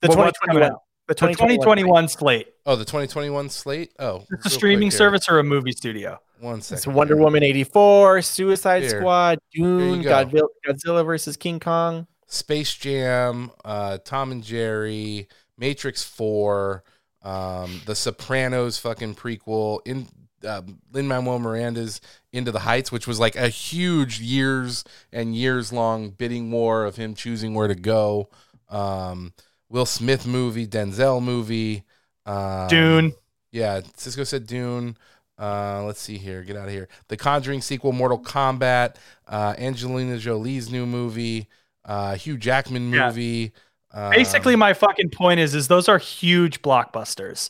[0.01, 0.73] The Well, what's coming 2021?
[1.07, 2.49] The The 2021 slate.
[2.67, 3.93] Oh, the 2021 slate.
[3.99, 4.99] Oh, It's a streaming quick here.
[4.99, 6.21] service or a movie studio.
[6.41, 6.87] One It's.
[6.87, 7.23] Wonder here.
[7.25, 9.01] Woman 84, Suicide Here.
[9.01, 10.11] Squad, Dune, go.
[10.25, 12.07] Godzilla, Godzilla versus King Kong.
[12.27, 16.85] Space Jam, uh, Tom and Jerry, Matrix Four,
[17.23, 20.07] um, The Sopranos fucking prequel, in
[20.47, 22.01] um, Lin Manuel Miranda's
[22.33, 26.97] Into the Heights, which was like a huge years and years long bidding war of
[26.97, 28.29] him choosing where to go.
[28.69, 29.33] Um,
[29.71, 31.85] Will Smith movie, Denzel movie,
[32.27, 33.13] um, Dune.
[33.51, 34.97] Yeah, Cisco said Dune.
[35.39, 36.43] Uh, let's see here.
[36.43, 36.89] Get out of here.
[37.09, 41.49] The Conjuring sequel, Mortal Kombat, uh, Angelina Jolie's new movie,
[41.85, 43.07] uh, Hugh Jackman Yeah.
[43.09, 43.53] movie.
[43.93, 47.49] Um, Basically, my fucking point is, is those are huge blockbusters,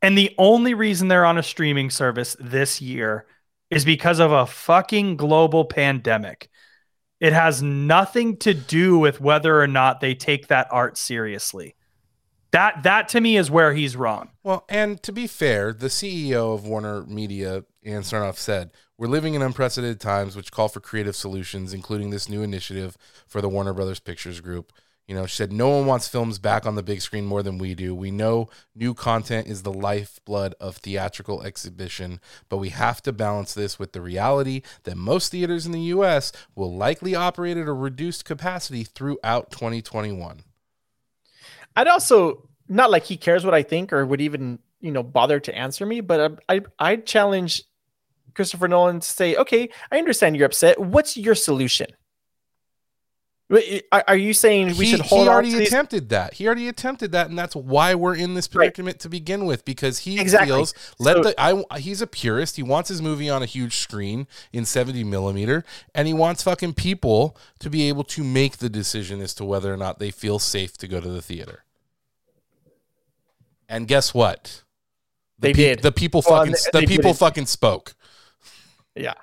[0.00, 3.26] and the only reason they're on a streaming service this year
[3.72, 6.50] is because of a fucking global pandemic.
[7.20, 11.74] It has nothing to do with whether or not they take that art seriously.
[12.50, 14.28] That that to me is where he's wrong.
[14.42, 19.32] Well, and to be fair, the CEO of Warner Media, Ann Sarnoff, said, We're living
[19.32, 23.72] in unprecedented times which call for creative solutions, including this new initiative for the Warner
[23.72, 24.70] Brothers Pictures Group.
[25.06, 27.58] You know, she said, No one wants films back on the big screen more than
[27.58, 27.94] we do.
[27.94, 33.52] We know new content is the lifeblood of theatrical exhibition, but we have to balance
[33.52, 36.32] this with the reality that most theaters in the U.S.
[36.54, 40.44] will likely operate at a reduced capacity throughout 2021.
[41.74, 45.40] I'd also not like he cares what I think or would even you know bother
[45.40, 47.62] to answer me, but I I I challenge
[48.34, 50.78] Christopher Nolan to say, okay, I understand you're upset.
[50.78, 51.88] What's your solution?
[53.48, 55.68] Wait, Are you saying we he, should hold he already to these?
[55.68, 56.34] attempted that.
[56.34, 58.68] He already attempted that, and that's why we're in this Right.
[58.68, 59.66] predicament to begin with.
[59.66, 60.48] Because he Exactly.
[60.56, 61.34] feels let So- the
[61.72, 62.56] I he's a purist.
[62.56, 65.64] He wants his movie on a huge screen in seventy millimeter,
[65.94, 69.72] and he wants fucking people to be able to make the decision as to whether
[69.72, 71.64] or not they feel safe to go to the theater.
[73.68, 74.62] And guess what?
[75.38, 75.82] The They pe- did.
[75.82, 77.18] The people Well, fucking and the they people didn't.
[77.18, 77.94] fucking spoke.
[78.94, 79.14] Yeah.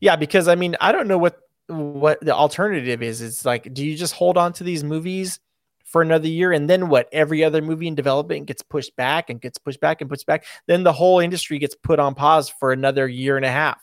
[0.00, 1.38] Yeah, because I mean, I don't know what
[1.72, 3.20] what the alternative is.
[3.20, 5.40] It's like, do you just hold on to these movies
[5.84, 7.08] for another year and then what?
[7.12, 10.44] Every other movie in development gets pushed back and gets pushed back and pushed back.
[10.66, 13.82] Then the whole industry gets put on pause for another year and a half.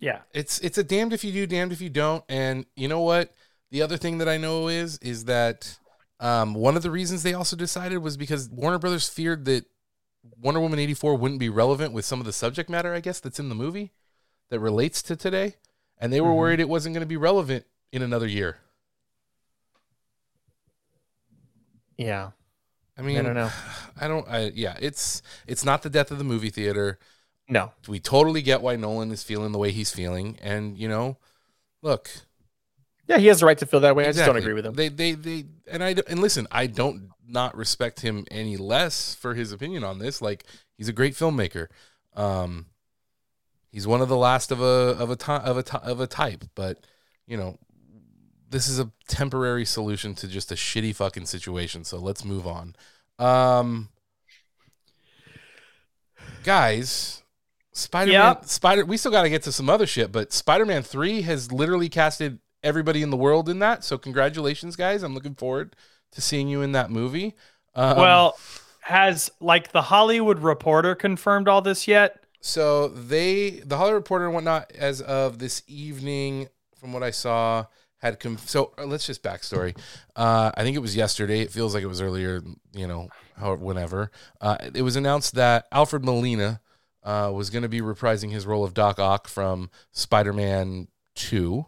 [0.00, 0.20] Yeah.
[0.32, 2.24] it's it's a damned if you do, damned if you don't.
[2.28, 3.32] And you know what?
[3.70, 5.78] The other thing that I know is is that
[6.18, 9.64] um, one of the reasons they also decided was because Warner Brothers feared that
[10.40, 13.20] Wonder Woman eighty four wouldn't be relevant with some of the subject matter, I guess,
[13.20, 13.92] that's in the movie
[14.50, 15.54] that relates to today,
[15.98, 16.36] and they were Mhm.
[16.36, 18.58] worried it wasn't going to be relevant in another year.
[21.96, 22.30] Yeah.
[22.98, 23.50] I mean, I don't know.
[24.00, 24.28] I don't.
[24.28, 26.98] I yeah, it's it's not the death of the movie theater.
[27.48, 27.72] No.
[27.88, 31.16] we totally get why Nolan is feeling the way he's feeling, and you know,
[31.82, 32.08] look,
[33.10, 34.04] Yeah, he has the right to feel that way.
[34.06, 34.74] I just don't agree with him.
[34.74, 39.34] They, they, they, and I and listen, I don't not respect him any less for
[39.34, 40.22] his opinion on this.
[40.22, 40.44] Like
[40.78, 41.66] he's a great filmmaker.
[42.14, 42.66] Um,
[43.72, 44.64] he's one of the last of a
[44.96, 46.86] of a ti- of a of a type, but
[47.26, 47.58] you know,
[48.48, 51.82] this is a temporary solution to just a shitty fucking situation.
[51.82, 52.76] So let's move on.
[53.18, 53.88] Um,
[56.44, 57.22] guys,
[57.72, 58.44] Spider Man, Yep.
[58.44, 58.84] Spider.
[58.84, 61.88] We still got to get to some other shit, but Spider Man Three has literally
[61.88, 63.84] casted everybody in the world in that.
[63.84, 65.02] So congratulations, guys!
[65.02, 65.76] I'm looking forward
[66.12, 67.34] to seeing you in that movie.
[67.74, 68.38] Um, well,
[68.80, 72.24] has like the Hollywood Reporter confirmed all this yet?
[72.40, 77.66] so they, the Hollywood Reporter and whatnot, as of this evening, from what I saw,
[77.98, 79.76] had com- so uh, let's just backstory.
[80.16, 81.40] Uh, I think it was yesterday.
[81.40, 82.42] It feels like it was earlier.
[82.72, 86.60] You know, how whenever uh, it was announced that Alfred Molina
[87.02, 91.66] uh, was going to be reprising his role of Doc Ock from Spider-Man Two.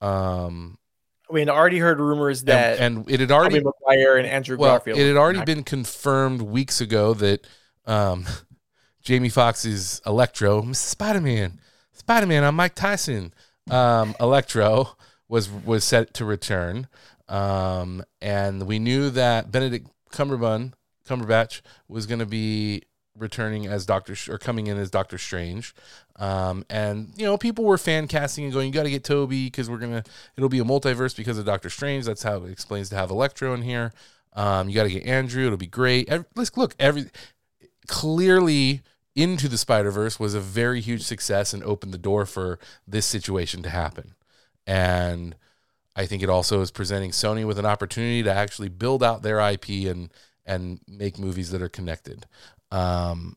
[0.00, 0.78] Um,
[1.30, 4.72] I mean, I already heard rumors that and it had already Maguire and Andrew well,
[4.72, 4.98] Garfield.
[4.98, 7.46] it had already been confirmed weeks ago that
[7.86, 8.26] um,
[9.02, 10.76] Jamie Foxx's Electro, Mr.
[10.76, 11.60] Spider Man,
[11.92, 13.34] Spider Man, I'm Mike Tyson.
[13.70, 14.96] Um, Electro
[15.28, 16.88] was was set to return,
[17.28, 20.72] um, and we knew that Benedict Cumberbatch
[21.06, 22.82] Cumberbatch was going to be
[23.18, 25.74] returning as Doctor or coming in as Doctor Strange.
[26.16, 29.46] Um, and you know, people were fan casting and going, "You got to get Tobey
[29.46, 30.04] because we're gonna
[30.36, 33.54] it'll be a multiverse because of Doctor Strange." That's how it explains to have Electro
[33.54, 33.92] in here.
[34.34, 36.08] Um, you got to get Andrew; it'll be great.
[36.08, 37.06] Every, let's look every
[37.86, 38.82] clearly
[39.14, 43.04] into the Spider Verse was a very huge success and opened the door for this
[43.04, 44.14] situation to happen.
[44.66, 45.34] And
[45.96, 49.40] I think it also is presenting Sony with an opportunity to actually build out their
[49.40, 50.10] IP and
[50.46, 52.26] and make movies that are connected.
[52.70, 53.36] Um,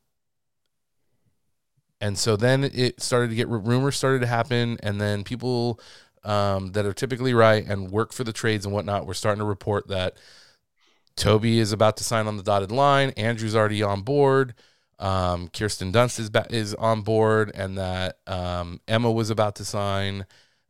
[2.00, 5.80] and so then it started to get rumors started to happen, and then people
[6.24, 9.46] um, that are typically right and work for the trades and whatnot, we're starting to
[9.46, 10.18] report that
[11.16, 13.12] Tobey is about to sign on the dotted line.
[13.12, 14.54] Andrew's already on board.
[15.00, 19.66] Um, Kirsten Dunst is ba- is on board, and that um, Emma was about to
[19.66, 20.26] sign.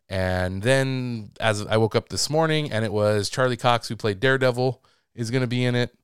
[0.09, 4.19] And then, as I woke up this morning, and it was Charlie Cox who played
[4.19, 4.83] Daredevil
[5.15, 5.95] is going to be in it,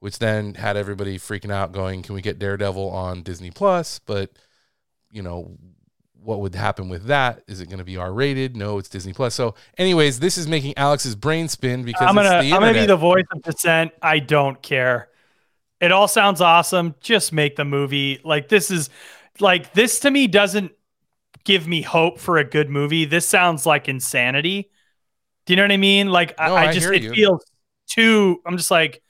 [0.00, 4.30] which then had everybody freaking out, going, "Can we get Daredevil on Disney Plus?" But
[5.10, 5.56] you know,
[6.22, 7.42] what would happen with that?
[7.46, 8.56] Is it going to be R rated?
[8.56, 9.34] No, it's Disney Plus.
[9.34, 12.96] So, anyways, this is making Alex's brain spin because I'm gonna I'm gonna be the
[12.96, 13.92] voice of dissent.
[14.02, 15.08] I don't care.
[15.80, 16.94] It all sounds awesome.
[17.00, 18.20] Just make the movie.
[18.24, 18.90] Like this is
[19.40, 20.72] like this to me doesn't
[21.44, 23.04] give me hope for a good movie.
[23.04, 24.70] This sounds like insanity.
[25.46, 26.08] Do you know what I mean?
[26.08, 27.12] Like No, I, I just it you.
[27.14, 27.44] feels
[27.88, 28.40] too.
[28.44, 29.02] I'm just like.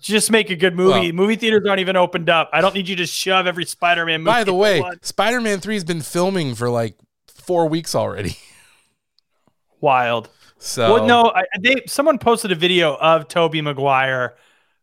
[0.00, 1.06] Just make a good movie.
[1.06, 2.50] Well- movie theaters aren't even opened up.
[2.52, 4.32] I don't need you to shove every Spider-Man movie.
[4.32, 4.82] By the way.
[5.02, 8.36] Spider Man 3 has been filming for like four weeks already.
[9.80, 10.28] wild.
[10.58, 14.36] So, Well, no, I, they someone posted a video of Tobey Maguire.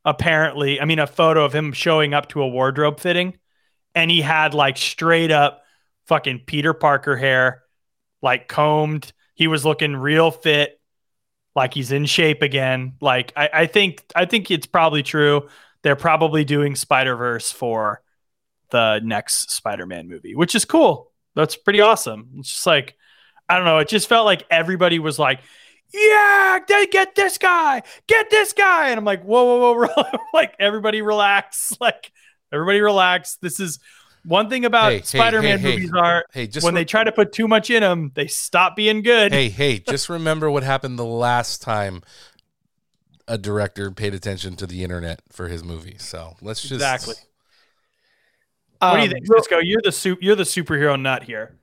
[0.05, 3.37] Apparently, I mean, a photo of him showing up to a wardrobe fitting,
[3.95, 5.63] and he had like straight up
[6.05, 7.63] fucking Peter Parker hair,
[8.21, 9.11] like combed.
[9.33, 10.79] He was looking real fit,
[11.55, 12.93] like he's in shape again.
[13.01, 15.47] Like I, I think, I think it's probably true.
[15.83, 18.01] They're probably doing Spider Verse for
[18.71, 21.11] the next Spider Man movie, which is cool.
[21.35, 22.29] That's pretty awesome.
[22.37, 22.95] It's just like
[23.47, 23.79] I don't know.
[23.79, 25.41] It just felt like everybody was like,
[25.93, 30.19] "Yeah, they get this guy, get this guy," and I'm like, "Whoa, whoa, whoa!" whoa.
[30.33, 31.73] like everybody relax.
[31.81, 32.11] Like
[32.51, 33.37] everybody relax.
[33.41, 33.79] This is
[34.25, 35.75] one thing about Hey, hey, Spider-Man hey, hey.
[35.75, 38.27] movies are hey, just when re- they try to put too much in them, they
[38.27, 39.31] stop being good.
[39.31, 42.01] hey, hey, just remember what happened the last time
[43.27, 45.95] a director paid attention to the internet for his movie.
[45.97, 47.15] So let's just Exactly.
[48.79, 49.59] what do you Um, think, real- Cisco?
[49.59, 51.57] You're the su- you're the superhero nut here.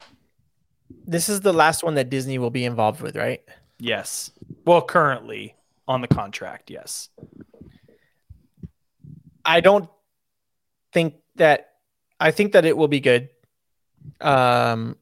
[1.06, 3.40] This is the last one that Disney will be involved with, right?
[3.78, 4.30] Yes.
[4.64, 5.54] Well, currently
[5.88, 7.08] on the contract, yes.
[9.44, 9.88] I don't
[10.92, 11.71] think that
[12.22, 13.28] I think that it will be good.
[14.20, 14.96] Um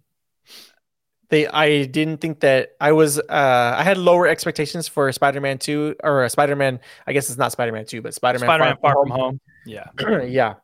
[1.29, 5.97] they I didn't think that I was uh I had lower expectations for Spider-Man 2
[6.03, 9.21] or Spider-Man I guess it's not Spider-Man 2 but Spider-Man, Spider-Man Far From Home.
[9.21, 9.41] Home.
[9.65, 9.91] Yeah.
[10.25, 10.55] yeah.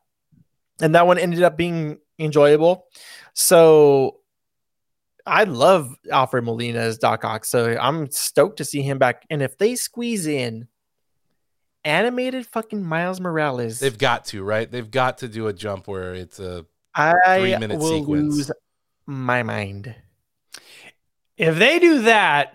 [0.81, 2.87] And that one ended up being enjoyable.
[3.35, 4.21] So
[5.27, 7.45] I love Alfred Molina as Doc Ock.
[7.45, 9.25] So I'm stoked to see him back.
[9.29, 10.69] And if they squeeze in
[11.87, 14.71] animated fucking Miles Morales, They've got to, right?
[14.71, 18.35] They've got to do a jump where it's a I three-minute will sequence.
[18.35, 18.51] lose
[19.07, 19.95] my mind.
[21.37, 22.55] If they do that,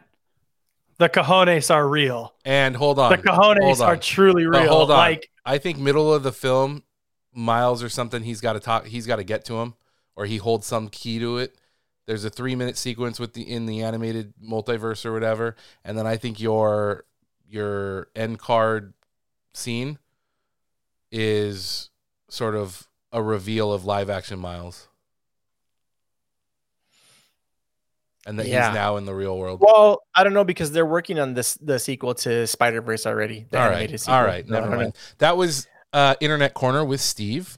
[0.97, 2.33] the cojones are real.
[2.45, 3.11] and hold on.
[3.11, 3.87] The cojones on.
[3.87, 4.67] are truly real.
[4.67, 4.97] hold on.
[4.97, 6.83] Like I think middle of the film,
[7.33, 8.87] Miles or something, he's got to talk.
[8.87, 9.75] He's got to get to him,
[10.15, 11.55] or he holds some key to it.
[12.07, 15.55] There's a three minute sequence with the in the animated multiverse or whatever,
[15.85, 17.05] and then I think your
[17.47, 18.93] your end card
[19.53, 19.99] scene
[21.11, 21.89] is
[22.29, 24.87] sort of a reveal of live action Miles,
[28.25, 28.67] and that Yeah.
[28.67, 29.59] he's now in the real world.
[29.61, 33.45] Well, I don't know because they're working on this the sequel to Spider Verse already.
[33.49, 33.89] The All, right.
[33.99, 34.13] Sequel.
[34.13, 34.47] All right.
[34.47, 34.95] Never I mind.
[35.17, 37.57] That was uh, Internet Corner with Steve.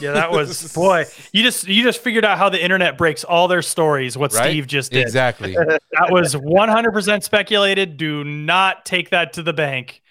[0.00, 1.04] yeah, that was boy.
[1.32, 4.16] You just you just figured out how the internet breaks all their stories.
[4.16, 4.48] What Right?
[4.50, 5.02] Steve just did.
[5.02, 5.54] Exactly.
[5.98, 7.96] That was 100% speculated.
[7.96, 10.02] Do not take that to the bank.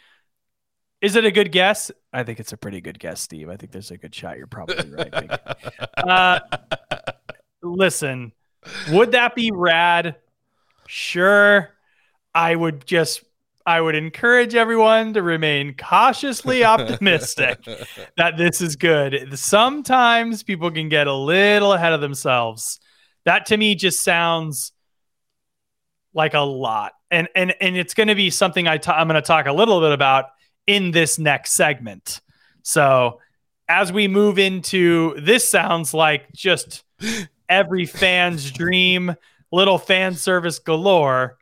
[1.06, 1.92] Is it a good guess?
[2.12, 3.48] I think it's a pretty good guess, Steve.
[3.48, 4.40] I think there's a good shot.
[4.40, 5.40] You're probably right.
[5.98, 6.40] Uh,
[7.62, 8.32] listen,
[8.90, 10.16] would that be rad?
[10.88, 11.70] Sure.
[12.34, 13.24] I would just
[13.68, 17.60] I would encourage everyone to remain cautiously optimistic
[18.18, 19.38] that this is good.
[19.38, 22.80] Sometimes people can get a little ahead of themselves.
[23.26, 24.72] That to me just sounds
[26.16, 26.94] like a lot.
[27.12, 29.54] And and and it's going to be something I ta- I'm going to talk a
[29.54, 30.26] little bit about
[30.68, 32.22] in this next segment.
[32.64, 33.20] So,
[33.68, 36.84] as we move into this sounds like just
[37.50, 39.16] every fan's dream,
[39.52, 41.38] little fan service galore.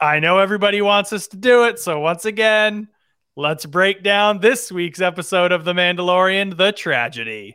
[0.00, 2.88] I know everybody wants us to do it, so once again,
[3.36, 7.54] let's break down this week's episode of The Mandalorian, The Tragedy.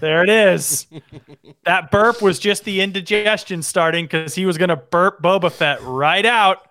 [0.00, 0.86] There it is.
[1.64, 5.82] that burp was just the indigestion starting because he was going to burp Boba Fett
[5.82, 6.68] right out.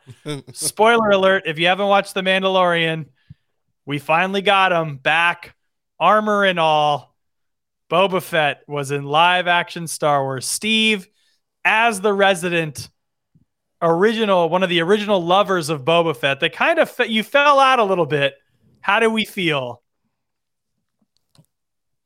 [0.53, 3.05] Spoiler alert if you haven't watched The Mandalorian,
[3.85, 5.55] we finally got him back,
[5.99, 7.15] armor and all.
[7.89, 10.45] Boba Fett was in live action Star Wars.
[10.45, 11.07] Steve,
[11.63, 12.89] as the resident
[13.81, 17.59] original, one of the original lovers of Boba Fett, that kind of fe- you fell
[17.59, 18.35] out a little bit.
[18.81, 19.81] How do we feel?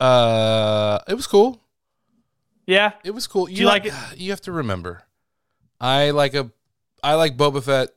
[0.02, 1.62] Uh, it was cool.
[2.66, 3.50] Yeah, It was cool.
[3.50, 3.94] You, you like it?
[4.18, 5.04] You have to remember,
[5.80, 6.52] I like a,
[7.04, 7.90] I like Boba Fett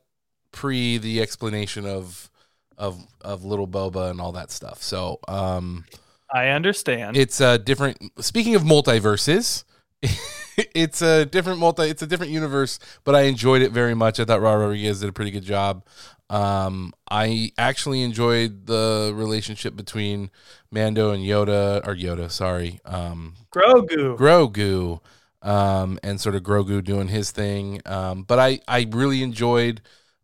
[0.51, 2.29] pre the explanation of,
[2.77, 4.83] of of little Boba and all that stuff.
[4.83, 5.85] So, um,
[6.33, 7.15] I understand.
[7.17, 7.97] it's a different.
[8.19, 9.63] Speaking of multiverses,
[10.75, 11.83] it's a different multi.
[11.83, 14.19] It's a different universe, but I enjoyed it very much.
[14.19, 15.85] I thought Ra Rodriguez did a pretty good job.
[16.29, 20.31] Um, I actually enjoyed the relationship between
[20.71, 24.17] Mando and Yoda, or Yoda, sorry, um, Grogu.
[24.17, 25.01] Grogu,
[25.47, 27.81] um, and sort of Grogu doing his thing.
[27.85, 29.81] Um, but I, I really enjoyed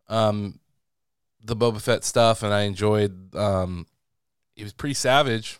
[0.08, 0.58] um,
[1.44, 3.34] the Boba Fett stuff, and I enjoyed.
[3.36, 3.86] Um,
[4.56, 5.58] he was pretty savage.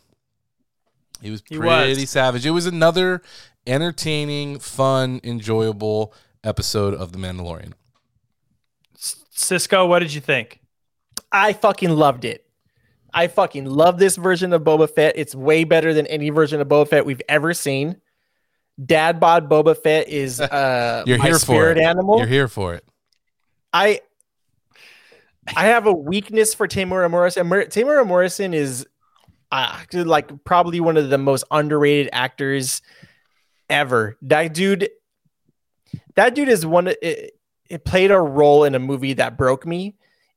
[1.20, 2.11] He was He pretty was.
[2.11, 2.45] savage.
[2.45, 3.23] It was another
[3.66, 7.72] entertaining, fun, enjoyable episode of The Mandalorian.
[9.30, 10.60] Cisco, what did you think?
[11.30, 12.46] I fucking loved it.
[13.14, 15.14] I fucking love this version of Boba Fett.
[15.16, 17.96] It's way better than any version of Boba Fett we've ever seen.
[18.84, 21.78] Dad bod Boba Fett is uh You're my here for it.
[21.78, 22.18] animal.
[22.18, 22.84] You're here for it.
[23.72, 24.00] I
[25.56, 27.46] I have a weakness for Temuera Morrison.
[27.48, 28.86] Mur- Temuera Morrison is
[29.50, 32.80] uh, like probably one of the most underrated actors
[33.73, 34.16] ever.
[34.23, 34.91] That dude,
[36.14, 36.89] that dude is one.
[36.89, 37.33] It,
[37.68, 39.97] it played a role in a movie that broke me,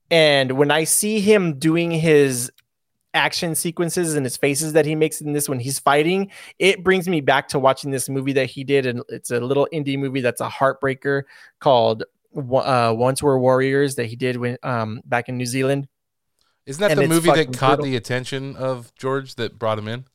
[0.10, 2.52] and when I see him doing his
[3.14, 7.08] action sequences and his faces that he makes in this when he's fighting, it brings
[7.08, 10.22] me back to watching this movie that he did, and it's a little indie movie
[10.22, 11.24] that's a heartbreaker
[11.60, 12.04] called
[12.36, 15.88] uh, Once Were Warriors that he did when um back in New Zealand.
[16.66, 17.86] Isn't that And the movie that caught brutal.
[17.86, 20.06] the attention of George that brought him in?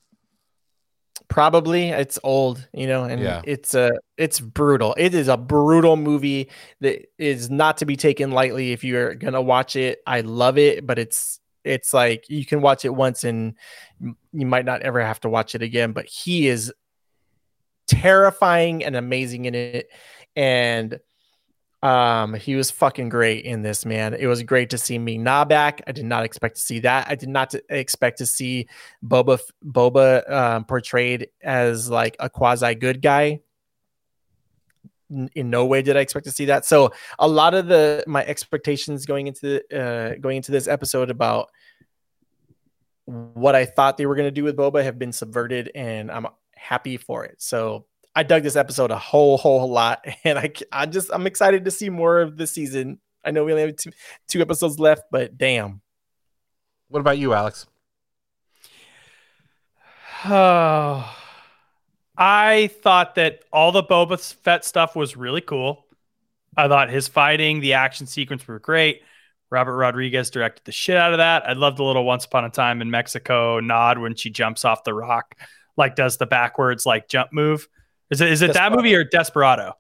[1.29, 3.43] Probably it's old, you know, and Yeah.
[3.45, 4.95] it's a it's brutal.
[4.99, 6.51] It is a brutal movie
[6.81, 10.01] that is not to be taken lightly if you're gonna watch it.
[10.07, 13.55] I love it, but it's it's like you can watch it once and
[14.01, 15.93] you might not ever have to watch it again.
[15.93, 16.73] But he is
[17.87, 19.89] terrifying and amazing in it,
[20.37, 20.99] and
[21.83, 24.12] um, he was fucking great in this man.
[24.14, 25.83] It was great to see Ming Na back.
[25.87, 27.09] I did not expect to see that.
[27.09, 28.68] I did not expect to see
[29.05, 33.41] Boba Boba um, portrayed as like a quasi good guy.
[35.35, 36.64] In no way did I expect to see that.
[36.64, 41.51] So a lot of the my expectations going into uh, going into this episode about
[43.07, 46.28] what I thought they were going to do with Boba have been subverted, and I'm
[46.55, 47.43] happy for it.
[47.43, 51.64] So I dug this episode a whole whole lot, and I I just I'm excited
[51.64, 53.00] to see more of this season.
[53.24, 53.92] I know we only have two
[54.28, 55.80] two episodes left, but damn.
[56.88, 57.66] What about you, Alex?
[60.24, 61.16] Oh,
[62.16, 65.86] I thought that all the Boba Fett stuff was really cool.
[66.56, 69.02] I thought his fighting, the action sequence were great.
[69.50, 71.48] Robert Rodriguez directed the shit out of that.
[71.48, 74.84] I loved the little Once Upon a Time in Mexico nod when she jumps off
[74.84, 75.36] the rock,
[75.76, 77.68] like does the backwards like jump move.
[78.11, 79.74] Is it is it that movie or Desperado?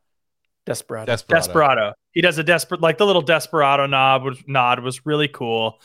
[0.66, 1.06] Desperado.
[1.06, 1.42] Desperado.
[1.42, 1.92] Desperado.
[2.12, 5.80] He does a desperate, like the little Desperado nod was, nod was really cool.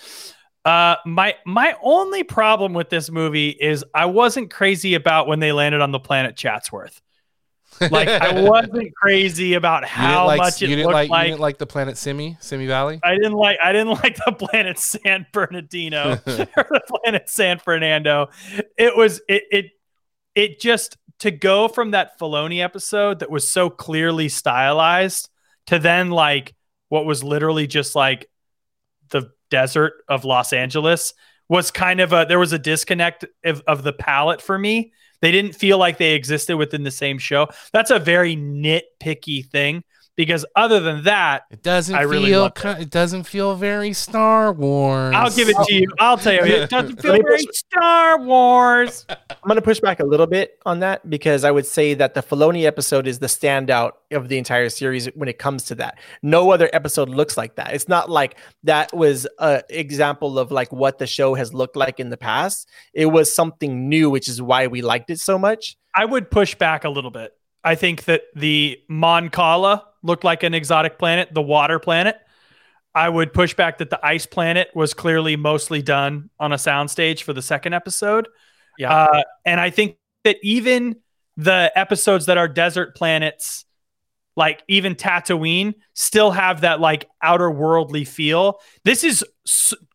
[0.64, 5.52] Uh, my my only problem with this movie is I wasn't crazy about when they
[5.52, 7.02] landed on the planet Chatsworth.
[7.80, 11.26] Like I wasn't crazy about how like, much it you didn't looked like, like.
[11.26, 13.00] you didn't like the planet Simi, Simi Valley.
[13.04, 18.30] I didn't like I didn't like the planet San Bernardino or the planet San Fernando.
[18.78, 19.66] It was it it
[20.34, 25.30] it just to go from that Filoni episode that was so clearly stylized
[25.68, 26.54] to then like
[26.90, 28.30] what was literally just like
[29.10, 31.14] the desert of Los Angeles
[31.48, 34.92] was kind of a there was a disconnect of, of the palette for me.
[35.22, 37.48] They didn't feel like they existed within the same show.
[37.72, 39.84] That's a very nitpicky thing
[40.16, 42.42] because other than that, It doesn't I really feel.
[42.42, 45.14] loved ki- it doesn't feel very Star Wars.
[45.16, 45.88] I'll give it to you.
[46.00, 49.06] I'll tell you, it doesn't feel very Star Wars.
[49.10, 52.14] I'm going to push back a little bit on that because I would say that
[52.14, 56.00] the Filoni episode is the standout of the entire series when it comes to that.
[56.22, 57.74] No other episode looks like that.
[57.74, 62.00] It's not like that was a example of like what the show has looked like
[62.00, 62.70] in the past.
[62.94, 65.76] It was something new, which is why we liked it so much.
[65.94, 67.32] I would push back a little bit.
[67.66, 72.16] I think that the Mon Cala looked like an exotic planet, the water planet.
[72.94, 77.24] I would push back that the ice planet was clearly mostly done on a soundstage
[77.24, 78.30] for the second episode.
[78.78, 78.94] Yeah.
[78.94, 80.98] Uh, and I think that even
[81.38, 83.66] the episodes that are desert planets,
[84.38, 88.60] like even Tatooine, still have that like outer worldly feel.
[88.84, 89.26] This is,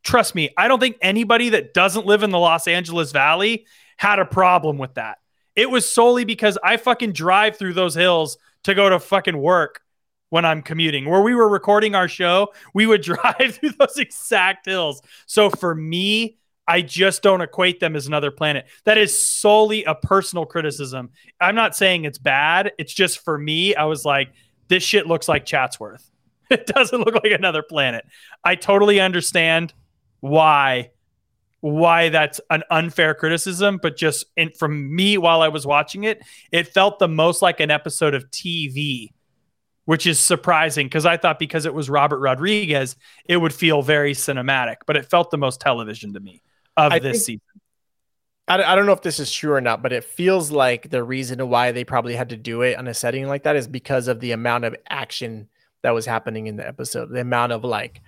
[0.02, 3.64] trust me, I don't think anybody that doesn't live in the Los Angeles Valley
[3.96, 5.18] had a problem with that.
[5.60, 9.82] It was solely because I fucking drive through those hills to go to fucking work
[10.30, 11.04] when I'm commuting.
[11.06, 15.02] Where we were recording our show, we would drive through those exact hills.
[15.26, 18.68] So for me, I just don't equate them as another planet.
[18.86, 21.10] That is solely a personal criticism.
[21.38, 22.72] I'm not saying it's bad.
[22.78, 24.32] It's just for me, I was like,
[24.68, 26.10] this shit looks like Chatsworth.
[26.50, 28.04] It doesn't look like another planet.
[28.42, 29.72] I totally understand
[30.18, 30.90] why
[31.60, 36.22] why that's an unfair criticism, but just in, from me while I was watching it,
[36.50, 39.12] it felt the most like an episode of TV,
[39.84, 42.96] which is surprising because I thought because it was Robert Rodriguez,
[43.26, 46.42] it would feel very cinematic, but it felt the most television to me
[46.76, 47.40] of I this think- season.
[48.48, 51.04] I I don't know if this is true or not, but it feels like the
[51.04, 54.08] reason why they probably had to do it on a setting like that is because
[54.08, 55.48] of the amount of action
[55.82, 57.10] that was happening in the episode.
[57.10, 58.00] The amount of like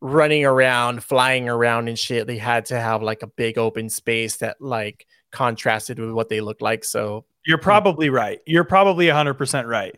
[0.00, 2.26] running around, flying around and shit.
[2.26, 6.40] They had to have like a big open space that like contrasted with what they
[6.40, 6.84] looked like.
[6.84, 8.40] So You're probably right.
[8.46, 9.96] You're probably 100% right.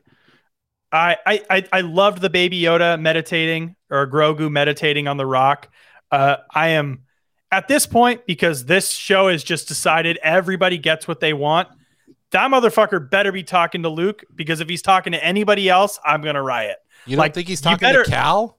[0.95, 5.69] I, I I I loved the baby Yoda meditating or Grogu meditating on the rock.
[6.11, 7.05] Uh, I am
[7.51, 11.69] at this point because this show has just decided everybody gets what they want.
[12.33, 16.21] That motherfucker better be talking to Luke because if he's talking to anybody else, I'm
[16.21, 16.77] gonna riot.
[17.07, 18.59] You don't Like, think he's talking better- to Cal?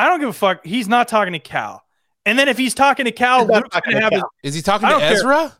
[0.00, 0.64] I don't give a fuck.
[0.64, 1.82] He's not talking to Cal.
[2.24, 4.30] And then if he's talking to Cal, Luke's talking gonna to have Cal.
[4.42, 5.12] his Is he talking to don't care.
[5.12, 5.56] Ezra?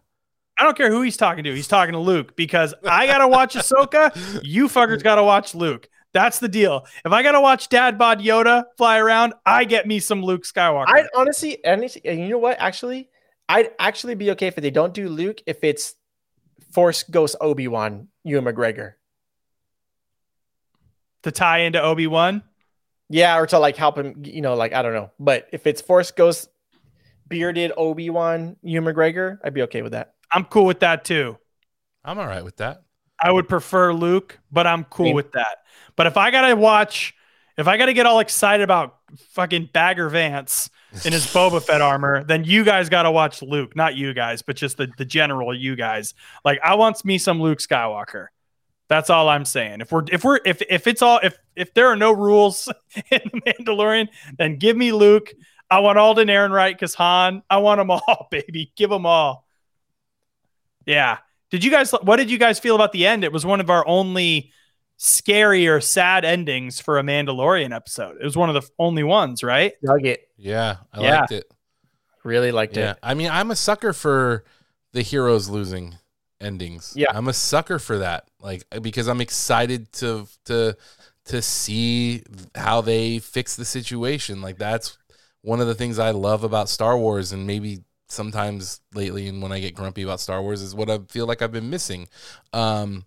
[0.59, 1.55] I don't care who he's talking to.
[1.55, 4.11] He's talking to Luke because I gotta watch Ahsoka.
[4.43, 5.91] You fuckers gotta watch Luke.
[6.15, 6.87] That's the deal.
[7.05, 10.89] If I gotta watch Dad Bod Yoda fly around, I get me some Luke Skywalker.
[10.89, 12.59] I'd honestly, and and you know what?
[12.59, 13.11] Actually,
[13.47, 15.97] I'd actually be okay if they don't do Luke if it's
[16.73, 18.95] Force Ghost Obi Wan, Ewan McGregor.
[21.25, 22.43] to tie into Obi Wan.
[23.11, 25.11] Yeah, or to like help him, you know, like I don't know.
[25.19, 26.49] But if it's Force Ghost
[27.29, 30.15] bearded Obi Wan, Ewan McGregor, I'd be okay with that.
[30.33, 31.37] I'm cool with that too.
[32.05, 32.83] I'm all right with that.
[33.21, 35.15] I would prefer Luke, but I'm cool Same.
[35.17, 35.59] with that.
[35.97, 37.15] But if I gotta watch,
[37.59, 38.97] if I gotta get all excited about
[39.31, 40.71] fucking Bagger Vance
[41.05, 43.75] in his Boba Fett armor, then you guys gotta watch Luke.
[43.75, 46.15] Not you guys, but just the, the general you guys.
[46.45, 48.29] Like I want me some Luke Skywalker.
[48.91, 49.81] That's all I'm saying.
[49.81, 52.69] If we're if we're if if it's all if if there are no rules
[53.11, 55.33] in the Mandalorian, then give me Luke.
[55.71, 57.43] I want Alden Ehrenreich because Han.
[57.49, 58.73] I want them all, baby.
[58.77, 59.47] Give them all.
[60.87, 61.19] Yeah.
[61.51, 61.93] Did you guys?
[61.93, 63.25] What did you guys feel about the end?
[63.25, 64.53] It was one of our only
[64.97, 68.17] scary or sad endings for a Mandalorian episode.
[68.21, 69.73] It was one of the only ones, right?
[69.83, 71.21] Nugget Yeah, I Yeah.
[71.21, 71.51] liked it.
[72.25, 72.99] really liked Yeah, it.
[73.03, 74.45] I mean, I'm a sucker for
[74.93, 75.97] the heroes losing
[76.41, 76.93] endings.
[76.97, 77.09] Yeah.
[77.13, 78.29] I'm a sucker for that.
[78.41, 80.77] Like because I'm excited to to
[81.27, 82.23] to see
[82.55, 84.43] how they fix the situation.
[84.43, 84.99] Like that's
[85.43, 89.53] one of the things I love about Star Wars, and maybe sometimes lately, and when
[89.53, 92.09] I get grumpy about Star Wars, is what I feel like I've been missing.
[92.53, 93.05] Um,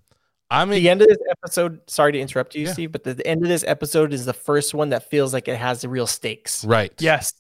[0.50, 2.74] I'm The end of this episode, sorry to interrupt you, Yeah.
[2.74, 5.48] Steve, but the, the end of this episode is the first one that feels like
[5.48, 6.64] it has the real stakes.
[6.64, 6.94] right.
[7.00, 7.34] Yes.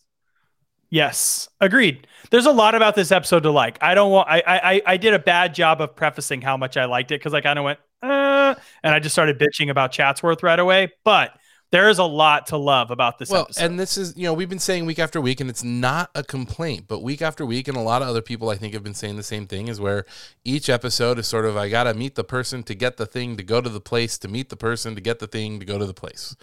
[0.94, 1.50] Yes.
[1.60, 2.06] Agreed.
[2.30, 3.80] There's a lot about this episode to like.
[3.82, 4.30] I don't want.
[4.30, 7.34] I I I did a bad job of prefacing how much I liked it because
[7.34, 10.92] I kind of went, uh, and I just started bitching about Chatsworth right away.
[11.04, 11.32] But
[11.72, 13.66] there is a lot to love about this well, episode.
[13.66, 16.24] and this is you know we've been saying week after week, and it's not a
[16.24, 18.94] complaint, but week after week, and a lot of other people I think have been
[18.94, 20.06] saying the same thing is where
[20.46, 23.44] each episode is sort of I gotta meet the person to get the thing to
[23.44, 25.88] go to the place to meet the person to get the thing to go to
[25.88, 26.36] the place,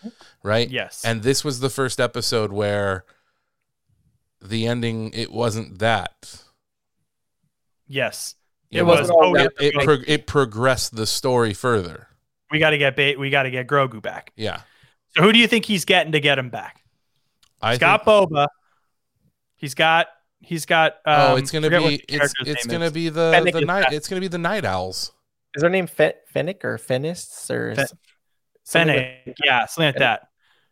[0.42, 0.68] right?
[0.68, 1.04] yes.
[1.04, 3.04] And this was the first episode where
[4.42, 6.42] the ending it wasn't that.
[7.86, 8.34] yes.
[8.70, 12.06] It wasn't all oh, It it, pro- it progressed the story further.
[12.52, 13.18] we got to get bait.
[13.18, 14.32] We got to get Grogu back.
[14.36, 14.60] Yeah,
[15.16, 16.80] So who do you think he's getting to get him back?
[17.60, 18.46] I He's think, got Boba.
[19.56, 20.06] He's got.
[20.38, 20.92] He's got.
[21.04, 22.92] Um, oh, it's gonna be the it's it's gonna is.
[22.92, 23.92] be the Fennec the night back.
[23.92, 25.12] it's gonna be the Nite Owls.
[25.56, 27.92] Is their name Fe- Fennec or Fennis or Fe- s-
[28.62, 28.94] something
[29.26, 30.28] with- Yeah, something like that.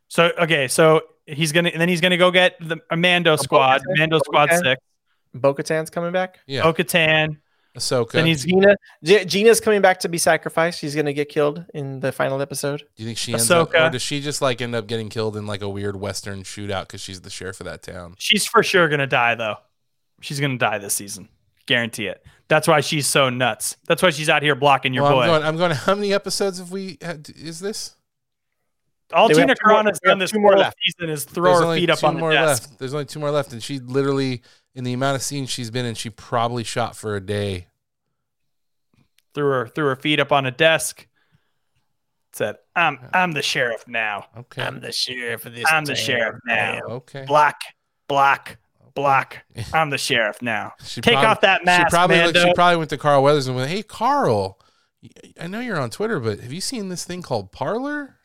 [0.06, 3.98] So okay, so he's gonna and then he's gonna go get the Mando squad, Bo-Katan?
[3.98, 4.62] Mando squad Bo-Katan?
[4.62, 4.82] six,
[5.34, 6.38] Bo-Katan's coming back?
[6.46, 7.38] Yeah, Bo-Katan.
[7.76, 8.12] Ahsoka.
[8.12, 8.74] Then he's Gina,
[9.04, 10.80] G- Gina's coming back to be sacrificed.
[10.80, 12.80] She's gonna get killed in the final episode.
[12.96, 15.36] Do you think she ends up, or does she just like end up getting killed
[15.36, 18.14] in like a weird Western shootout because she's the sheriff of that town?
[18.18, 19.56] She's for sure gonna die though.
[20.20, 21.28] She's gonna die this season,
[21.66, 22.24] guarantee it.
[22.48, 23.76] That's why she's so nuts.
[23.86, 25.20] That's why she's out here blocking your well, boy.
[25.20, 25.42] I'm going.
[25.44, 25.72] I'm going.
[25.72, 26.98] How many episodes have we?
[27.02, 27.94] Had, is this?
[29.12, 30.76] All They Gina have two more- Carano's done this two more whole left.
[30.84, 32.64] season is throw There's her only feet up two on the more desk.
[32.68, 32.78] left.
[32.78, 34.42] There's only two more left, and she literally,
[34.74, 37.68] in the amount of scenes she's been in, she probably shot for a day.
[39.34, 41.06] Threw her threw her feet up on a desk.
[42.32, 44.26] Said, "I'm I'm the sheriff now.
[44.36, 44.62] Okay.
[44.62, 45.64] I'm the sheriff of this.
[45.70, 46.80] I'm the sheriff now.
[46.88, 47.24] okay.
[47.26, 47.60] Black,
[48.08, 48.90] black, Okay.
[48.94, 49.38] Block.
[49.72, 50.72] I'm the sheriff now.
[50.84, 52.44] She Take probably- off that mask, She probably Mando.
[52.44, 54.60] she probably went to Carl Weathers and went, "Hey, Carl,
[55.40, 58.16] I know you're on Twitter, but have you seen this thing called Parler?"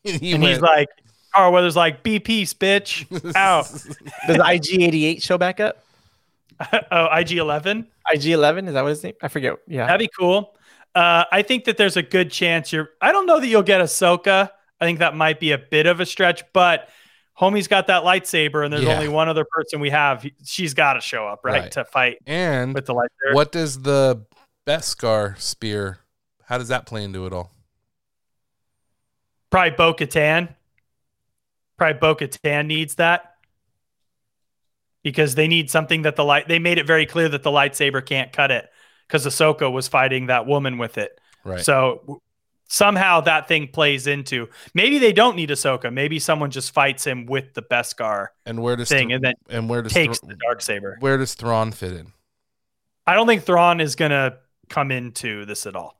[0.20, 0.88] he and he's like,
[1.34, 3.06] Carl Weathers like, be peace, bitch.
[3.36, 3.64] Out.
[4.26, 5.84] Does IG88 show back up?
[6.60, 7.86] oh, IG11.
[8.12, 9.14] IG11 is that what his name?
[9.22, 9.56] I forget.
[9.66, 9.86] Yeah.
[9.86, 10.54] That'd be cool.
[10.94, 12.90] Uh, I think that there's a good chance you're.
[13.00, 14.50] I don't know that you'll get Ahsoka.
[14.80, 16.88] I think that might be a bit of a stretch, but
[17.38, 18.94] homie's got that lightsaber, and there's Yeah.
[18.94, 20.26] only one other person we have.
[20.44, 21.72] She's got to show up, right, Right.
[21.72, 23.34] to fight and with the lightsaber.
[23.34, 24.24] what does the
[24.66, 25.98] Beskar spear?
[26.46, 27.52] How does that play into it all?
[29.50, 30.54] Probably Bo Katan.
[31.76, 33.34] Probably Bo Katan needs that
[35.02, 36.48] because they need something that the light.
[36.48, 38.70] They made it very clear that the lightsaber can't cut it
[39.08, 41.18] because Ahsoka was fighting that woman with it.
[41.44, 41.60] Right.
[41.64, 42.20] So w-
[42.68, 44.48] somehow that thing plays into.
[44.74, 45.92] Maybe they don't need Ahsoka.
[45.92, 49.34] Maybe someone just fights him with the Beskar and where does thing Thra- and then
[49.48, 50.96] and where does takes Thra- the dark saber.
[51.00, 52.12] where does Thrawn fit in?
[53.06, 54.36] I don't think Thrawn is gonna
[54.68, 55.99] come into this at all.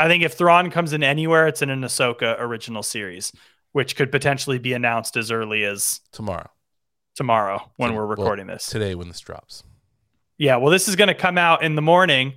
[0.00, 3.32] I think if Thrawn comes in anywhere, it's in an Ahsoka original series,
[3.72, 6.50] which could potentially be announced as early as Tomorrow,
[7.14, 8.66] tomorrow when So- we're well, recording this.
[8.66, 9.62] today, when this drops.
[10.38, 12.32] Yeah, well, this is going to come out in the morning,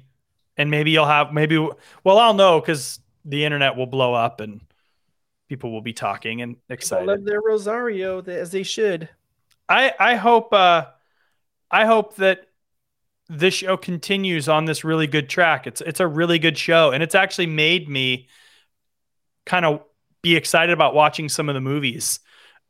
[0.58, 1.58] and maybe you'll have maybe.
[2.04, 4.60] Well, I'll know because the internet will blow up and
[5.48, 7.08] people will be talking and People excited.
[7.08, 9.08] love their Rosario as they should.
[9.70, 10.88] I I hope uh,
[11.72, 12.50] I hope that
[13.30, 15.68] this show continues on this really good track.
[15.68, 18.28] It's it's a really good show, and it's actually made me
[19.46, 19.82] kind of
[20.22, 22.20] be excited about watching some of the movies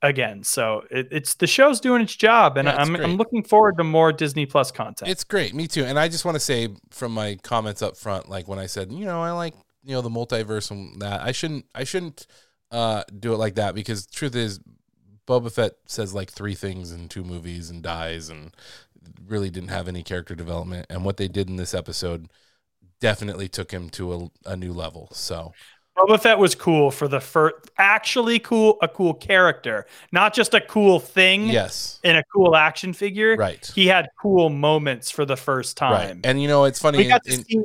[0.02, 0.44] again.
[0.44, 3.04] So it, it's the show's doing its job, and Yeah, it's I'm great.
[3.04, 5.10] I'm looking forward to more Disney Plus content.
[5.10, 5.86] It's great, me too.
[5.86, 8.92] And I just want to say from my comments up front, like when I said,
[8.92, 12.28] you know, I like you know the multiverse and that, I shouldn't, I shouldn't
[12.72, 14.60] uh, do it like that because truth is,
[15.26, 18.54] Boba Fett says like three things in two movies and dies and
[19.28, 20.86] really didn't have any character development.
[20.90, 22.30] And what they did in this episode
[23.00, 24.14] definitely took him to
[24.46, 25.10] a, a new level.
[25.14, 25.54] So
[25.98, 30.62] Boba Fett was cool for the first, actually cool, a cool character, not just a
[30.62, 33.36] cool thing yes, in a cool action figure.
[33.36, 36.08] right, He had cool moments for the first right.
[36.08, 36.22] time.
[36.24, 36.98] And you know, it's funny.
[36.98, 37.62] We got in- to see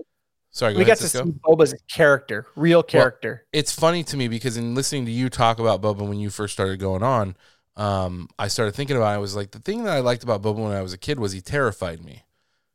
[0.51, 1.25] sorry, go we ahead, got to Cisco.
[1.25, 3.47] see Boba's character, real character.
[3.53, 6.53] it's funny to me because in listening to you talk about Boba when you first
[6.55, 7.37] started going on,
[7.79, 9.15] um, I started thinking about it.
[9.15, 11.21] I was like, the thing that I liked about Boba when I was a kid
[11.21, 12.25] was he terrified me.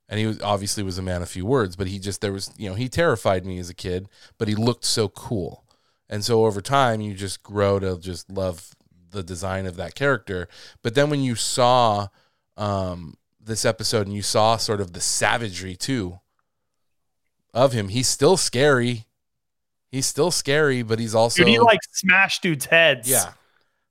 [0.09, 2.51] And he was obviously was a man of few words, but he just there was
[2.57, 5.63] you know he terrified me as a kid, but he looked so cool,
[6.09, 8.75] and so over time you just grow to just love
[9.11, 10.47] the design of that character.
[10.83, 12.09] But then when you saw
[12.57, 16.19] um, this episode and you saw sort of the savagery too
[17.53, 19.05] of him, he's still scary.
[19.89, 23.09] He's still scary, but he's also Dude, he like smashed dudes' heads.
[23.09, 23.33] yeah.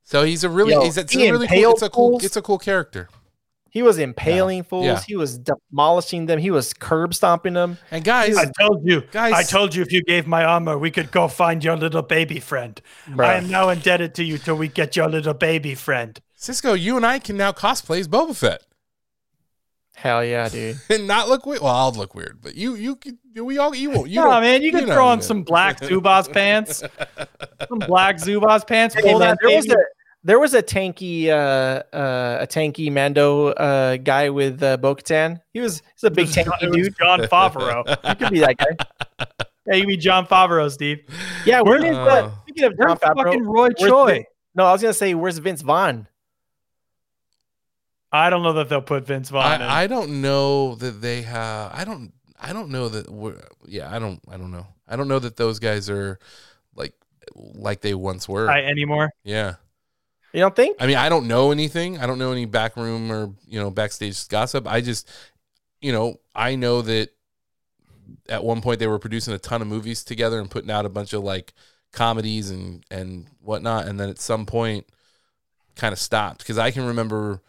[0.05, 2.25] So he's a really Yo, he's it's he a really cool, it's a cool fools.
[2.25, 3.09] it's a cool character.
[3.71, 4.85] He was impaling fools.
[4.85, 5.01] Yeah.
[5.07, 6.39] He was demolishing them.
[6.39, 7.79] He was curb stomping them.
[7.91, 10.91] And guys, I told you, Guys- I told you if you gave my armor, we
[10.91, 12.79] could go find your little baby friend.
[13.19, 16.21] I am now indebted to you till we get your little baby friend.
[16.37, 18.63] Cisco, you and I can now cosplay as Boba Fett
[20.03, 20.79] Hell yeah, dude.
[20.91, 21.61] and not look weird.
[21.63, 24.11] Well, I'll look weird, but you you could- we all you won't.
[24.11, 26.83] You no, don't- man, you could know throw on some black Zubaz pants,
[27.69, 28.95] some black Zubaz pants.
[28.97, 29.77] Hey, Pull man, there was a
[30.25, 35.41] there was a tanky uh uh a tanky Mando uh guy with uh, Bo-Katan.
[35.55, 36.99] He was he's a big tanky John- it was dude.
[36.99, 37.85] Jon Favreau.
[38.09, 39.27] You could be that guy.
[39.69, 40.99] yeah, you be Jon Favreau, Steve.
[41.47, 43.23] Yeah, where Where is is Uh, uh, speaking of John Where's Favreau?
[43.25, 44.13] fucking Roy where's Choi?
[44.15, 44.25] Vin-
[44.57, 46.09] no, I was gonna say where's Vince Vaughn?
[48.13, 49.63] I don't know that they'll put Vince Vaughn in.
[49.63, 51.73] I, I don't know that they have.
[51.75, 52.13] I don't.
[52.39, 53.11] I don't know that.
[53.11, 54.21] We're, yeah, I don't.
[54.31, 54.67] I don't know.
[54.87, 56.19] I don't know that those guys are
[56.75, 56.95] like
[57.35, 58.51] like they once were.
[58.51, 59.11] I- anymore.
[59.25, 59.55] yeah.
[60.35, 60.79] You don't think?
[60.81, 61.99] I mean, I don't know anything.
[61.99, 64.67] I don't know any backroom or you know backstage gossip.
[64.67, 65.09] I just,
[65.83, 67.11] you know, I know that
[68.29, 70.91] at one point they were producing a ton of movies together and putting out a
[70.91, 71.53] bunch of like
[71.93, 74.87] comedies and and whatnot, and then at some point,
[75.77, 77.43] kind of stopped because I can remember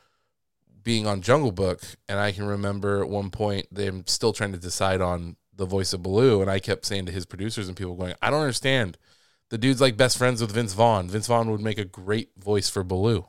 [0.84, 4.58] being on Jungle Book, and I can remember at one point them still trying to
[4.58, 7.96] decide on the voice of Baloo, and I kept saying to his producers and people
[7.96, 8.98] going, I don't understand.
[9.50, 11.08] The dude's like best friends with Vince Vaughn.
[11.10, 13.28] Vince Vaughn would make a great voice for Baloo.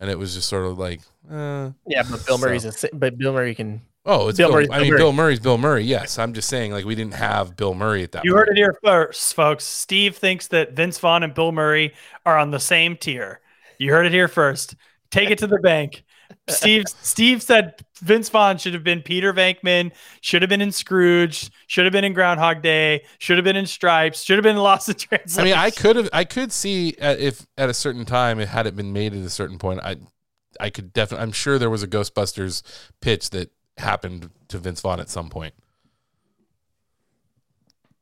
[0.00, 3.16] And it was just sort of like, uh, Yeah, but Bill So- Murray's a, but
[3.16, 3.80] Bill Murray can.
[4.04, 4.98] oh, it's Bill Bill, Murray's I Bill mean, Murray.
[4.98, 5.84] Bill Murray's Bill Murray.
[5.84, 8.24] Yes, I'm just saying, like we didn't have Bill Murray at that.
[8.24, 8.48] You point.
[8.48, 9.64] heard it here first, folks.
[9.64, 11.94] Steve thinks that Vince Vaughn and Bill Murray
[12.26, 13.40] are on the same tier.
[13.78, 14.74] You heard it here first.
[15.10, 16.02] Take it to the bank.
[16.48, 21.50] Steve Steve said Vince Vaughn should have been Peter Venkman, should have been in Scrooge,
[21.66, 24.88] should have been in Groundhog Day, should have been in Stripes, should have been Lost
[24.88, 25.40] in Translation.
[25.40, 28.48] I mean, I could have, I could see uh, if at a certain time it
[28.48, 29.80] had it been made at a certain point.
[29.82, 29.96] I,
[30.60, 31.22] I could definitely.
[31.24, 32.62] I'm sure there was a Ghostbusters
[33.00, 35.54] pitch that happened to Vince Vaughn at some point.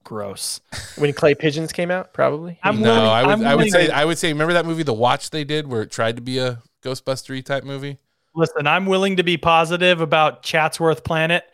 [0.05, 0.61] Gross.
[0.97, 2.59] when clay pigeons came out, probably.
[2.63, 3.33] I'm no, willing- I would.
[3.33, 3.87] I'm I would say.
[3.87, 4.29] to- I would say.
[4.33, 7.65] Remember that movie, The Watch, they did, where it tried to be a Ghostbustery type
[7.65, 7.99] movie.
[8.35, 11.45] Listen, I'm willing to be positive about Chatsworth Planet.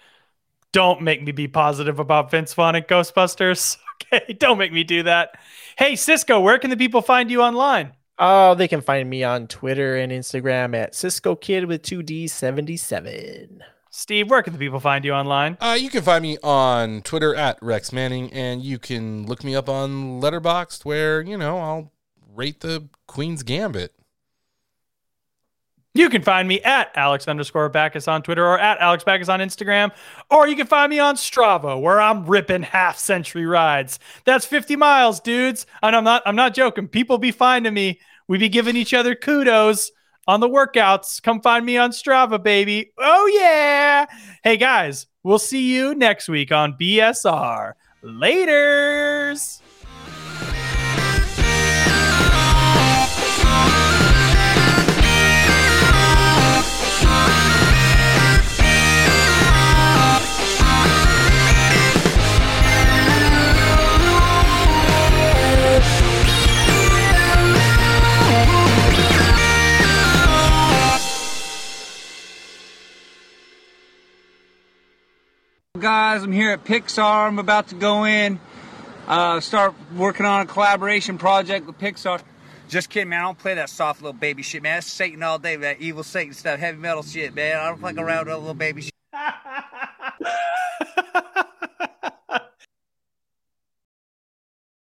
[0.72, 3.76] Don't make me be positive about Vince Vaughn and Ghostbusters.
[4.12, 5.38] Okay, don't make me do that.
[5.76, 7.92] Hey, Cisco, where can the people find you online?
[8.18, 12.26] Oh, they can find me on Twitter and Instagram at Cisco Kid with two D
[12.26, 13.62] seventy seven.
[13.90, 15.58] Steve, where can the people find you online?
[15.60, 19.54] Uh, you can find me on Twitter at Rex Manning, and you can look me
[19.54, 21.92] up on Letterboxd, where you know I'll
[22.34, 23.92] rate the Queen's Gambit.
[25.92, 29.40] You can find me at Alex underscore Backus on Twitter or at Alex Backus on
[29.40, 29.90] Instagram,
[30.30, 33.98] or you can find me on Strava where I'm ripping half century rides.
[34.24, 35.66] That's 50 miles, dudes.
[35.82, 36.86] And I'm not I'm not joking.
[36.86, 38.00] People be finding me.
[38.28, 39.90] We be giving each other kudos
[40.28, 41.20] on the workouts.
[41.20, 42.92] Come find me on Strava, baby.
[42.96, 44.06] Oh yeah.
[44.44, 47.72] Hey guys, we'll see you next week on BSR.
[48.04, 49.60] Laters.
[75.80, 76.22] guys?
[76.22, 77.26] I'm here at Pixar.
[77.26, 78.38] I'm about to go in,
[79.08, 82.22] uh, start working on a collaboration project with Pixar.
[82.68, 83.20] Just kidding, man.
[83.20, 84.76] I don't play that soft little baby shit, man.
[84.76, 87.56] That's Satan all day, that evil Satan stuff, heavy metal shit, man.
[87.56, 88.92] I don't fuck around with little baby shit.